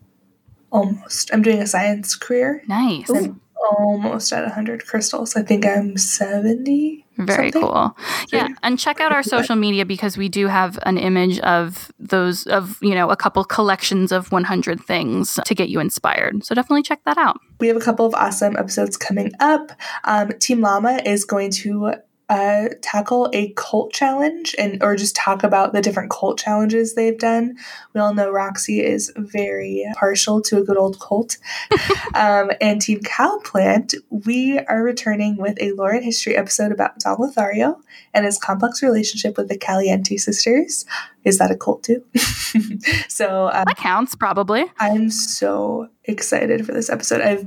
[0.70, 1.30] Almost.
[1.32, 2.62] I'm doing a science career.
[2.66, 3.40] nice I'm
[3.78, 5.36] almost at 100 crystals.
[5.36, 7.03] I think I'm 70.
[7.16, 7.70] Very something.
[7.70, 7.96] cool.
[8.32, 12.46] Yeah, and check out our social media because we do have an image of those
[12.46, 16.44] of, you know, a couple collections of 100 things to get you inspired.
[16.44, 17.38] So definitely check that out.
[17.60, 19.70] We have a couple of awesome episodes coming up.
[20.04, 21.94] Um, Team Llama is going to
[22.28, 27.18] uh, tackle a cult challenge and or just talk about the different cult challenges they've
[27.18, 27.56] done.
[27.92, 31.36] We all know Roxy is very partial to a good old cult.
[32.14, 37.16] um, and Team Cowplant, we are returning with a lore and history episode about Don
[37.18, 37.80] Lothario
[38.14, 40.86] and his complex relationship with the Caliente sisters.
[41.24, 42.04] Is that a cult too?
[43.08, 44.64] so um, That counts probably.
[44.78, 47.20] I'm so excited for this episode.
[47.20, 47.46] I've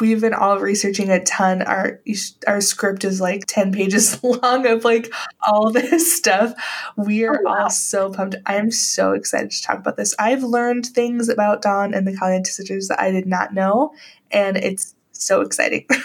[0.00, 1.62] we've been all researching a ton.
[1.62, 2.00] Our
[2.46, 5.12] our script is like ten pages long of like
[5.46, 6.54] all this stuff.
[6.96, 7.62] We are Oh, wow.
[7.64, 8.36] all so pumped.
[8.46, 10.14] I am so excited to talk about this.
[10.18, 13.92] I've learned things about Don and the Caliente sisters that I did not know,
[14.30, 15.86] and it's so exciting.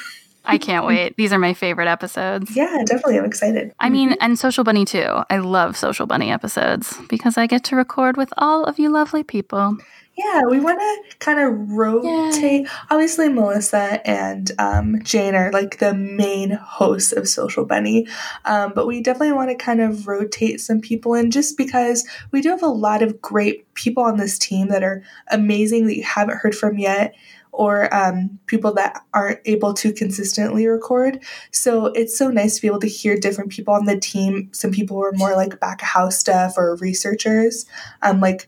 [0.45, 1.15] I can't wait.
[1.15, 2.55] These are my favorite episodes.
[2.55, 3.19] yeah, definitely.
[3.19, 3.71] I'm excited.
[3.79, 5.21] I mean, and Social Bunny too.
[5.29, 9.21] I love Social Bunny episodes because I get to record with all of you lovely
[9.23, 9.77] people.
[10.19, 12.67] Yeah, we want to kind of rotate.
[12.89, 18.05] Obviously, Melissa and um, Jane are like the main hosts of Social Bunny,
[18.43, 22.41] um, but we definitely want to kind of rotate some people in just because we
[22.41, 26.03] do have a lot of great people on this team that are amazing that you
[26.03, 27.15] haven't heard from yet.
[27.51, 31.21] Or um, people that aren't able to consistently record.
[31.51, 34.49] So it's so nice to be able to hear different people on the team.
[34.53, 37.65] Some people are more like back of house stuff or researchers.
[38.01, 38.47] Um, like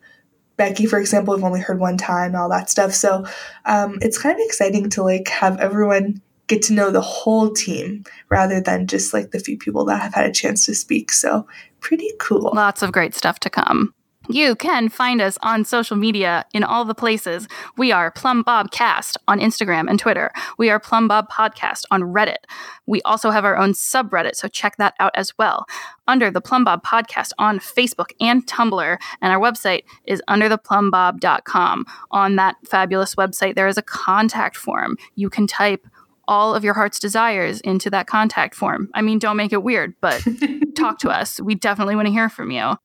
[0.58, 2.94] Becky, for example, I've only heard one time, all that stuff.
[2.94, 3.26] So
[3.66, 8.04] um, it's kind of exciting to like have everyone get to know the whole team
[8.30, 11.12] rather than just like the few people that have had a chance to speak.
[11.12, 11.48] So
[11.80, 12.52] pretty cool.
[12.54, 13.94] Lots of great stuff to come.
[14.30, 17.48] You can find us on social media in all the places.
[17.76, 20.32] We are Plumb Bob Cast on Instagram and Twitter.
[20.60, 22.38] We are Plumb Bob Podcast on Reddit.
[22.86, 25.66] We also have our own subreddit, so check that out as well.
[26.08, 31.86] Under the Plumb Bob Podcast on Facebook and Tumblr, and our website is undertheplumbob.com.
[32.12, 34.98] On that fabulous website, there is a contact form.
[35.16, 35.88] You can type
[36.28, 38.88] all of your heart's desires into that contact form.
[38.94, 40.24] I mean, don't make it weird, but
[40.78, 41.42] talk to us.
[41.42, 42.78] We definitely want to hear from you.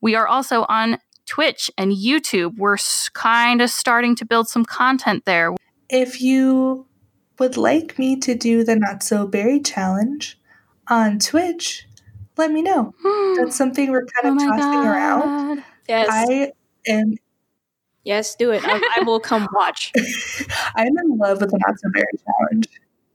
[0.00, 2.56] We are also on Twitch and YouTube.
[2.56, 2.78] We're
[3.12, 5.54] kind of starting to build some content there.
[5.90, 6.86] If you
[7.38, 10.38] would like me to do the Not So Berry challenge
[10.88, 11.86] on Twitch,
[12.36, 12.94] let me know.
[13.38, 15.64] That's something we're kind oh of my tossing around.
[15.88, 16.08] Yes.
[16.10, 16.52] I
[16.86, 17.16] am
[18.04, 18.62] Yes, do it.
[18.64, 19.92] I, I will come watch.
[20.76, 22.66] I'm in love with the Not So Berry Challenge.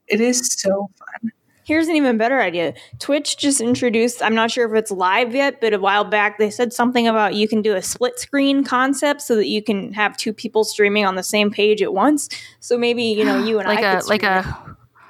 [0.08, 1.32] It is so fun.
[1.66, 2.74] Here's an even better idea.
[3.00, 6.50] Twitch just introduced, I'm not sure if it's live yet, but a while back they
[6.50, 10.18] said something about you can do a split screen concept so that you can have
[10.18, 12.30] two people streaming on the same page at once.
[12.60, 14.40] So maybe, you know, you and like I a could like a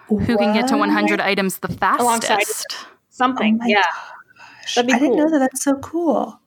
[0.09, 1.67] it who can get to 100 items the
[1.99, 2.75] Alongside- fastest.
[3.09, 3.59] something.
[3.63, 3.81] Oh yeah.
[3.81, 4.75] gosh.
[4.75, 5.39] That'd be I didn't know that.
[5.39, 6.39] That's so cool.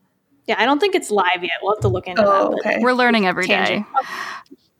[0.45, 1.51] Yeah, I don't think it's live yet.
[1.61, 2.59] We'll have to look into Oh, that.
[2.59, 2.77] okay.
[2.79, 3.83] We're learning every day.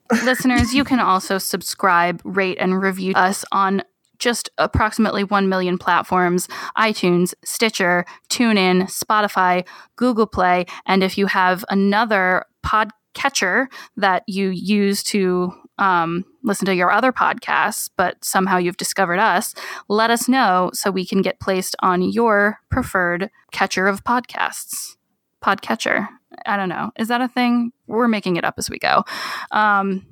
[0.09, 0.23] Tangent.
[0.23, 3.84] Listeners, you can also subscribe, rate, and review us on
[4.20, 6.47] just approximately 1 million platforms
[6.78, 9.65] iTunes, Stitcher, TuneIn, Spotify,
[9.95, 10.65] Google Play.
[10.86, 17.11] And if you have another podcatcher that you use to um, listen to your other
[17.11, 19.53] podcasts, but somehow you've discovered us,
[19.88, 24.95] let us know so we can get placed on your preferred catcher of podcasts.
[25.43, 26.07] Podcatcher.
[26.45, 26.91] I don't know.
[26.97, 27.72] Is that a thing?
[27.88, 29.03] We're making it up as we go.
[29.51, 30.05] Um,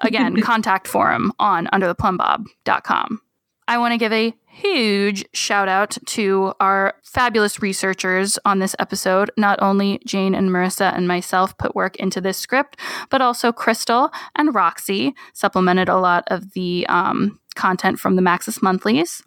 [0.00, 3.20] again, contact forum on undertheplumbob.com.
[3.66, 9.30] I want to give a huge shout out to our fabulous researchers on this episode.
[9.36, 12.78] Not only Jane and Marissa and myself put work into this script,
[13.10, 18.62] but also Crystal and Roxy supplemented a lot of the um, content from the Maxis
[18.62, 19.22] Monthlies.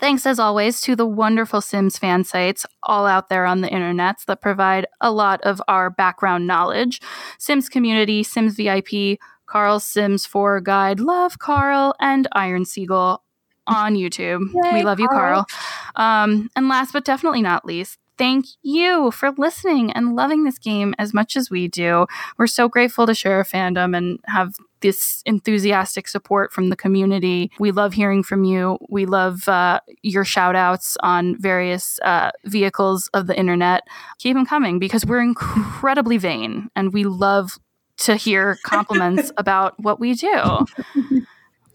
[0.00, 4.24] Thanks, as always, to the wonderful Sims fan sites all out there on the internets
[4.26, 7.00] that provide a lot of our background knowledge.
[7.38, 13.22] Sims Community, Sims VIP, Carl Sims 4 Guide, Love Carl, and Iron Seagull
[13.66, 14.48] on YouTube.
[14.54, 15.46] Yay, we love you, Carl.
[15.94, 16.22] Carl.
[16.24, 20.94] Um, and last but definitely not least, thank you for listening and loving this game
[20.98, 22.06] as much as we do.
[22.38, 27.50] We're so grateful to share a fandom and have this enthusiastic support from the community.
[27.58, 28.78] We love hearing from you.
[28.88, 33.82] We love uh, your shout outs on various uh, vehicles of the internet.
[34.18, 37.58] Keep them coming because we're incredibly vain and we love
[37.98, 40.66] to hear compliments about what we do.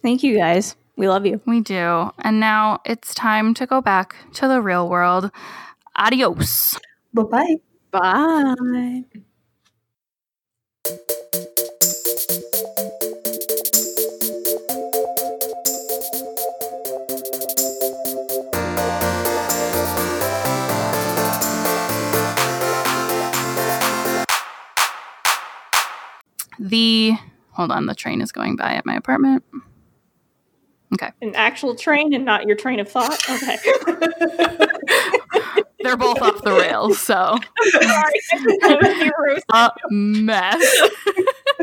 [0.01, 0.75] Thank you guys.
[1.01, 1.41] We love you.
[1.47, 2.11] We do.
[2.19, 5.31] And now it's time to go back to the real world.
[5.95, 6.77] Adios.
[7.11, 7.55] Bye bye.
[7.89, 9.03] Bye.
[26.59, 27.13] The
[27.53, 29.43] hold on, the train is going by at my apartment.
[31.21, 33.23] An actual train and not your train of thought.
[33.29, 33.57] Okay.
[35.83, 37.37] They're both off the rails, so
[37.71, 38.19] Sorry.
[38.61, 39.45] That was your roast.
[39.53, 40.89] a mess.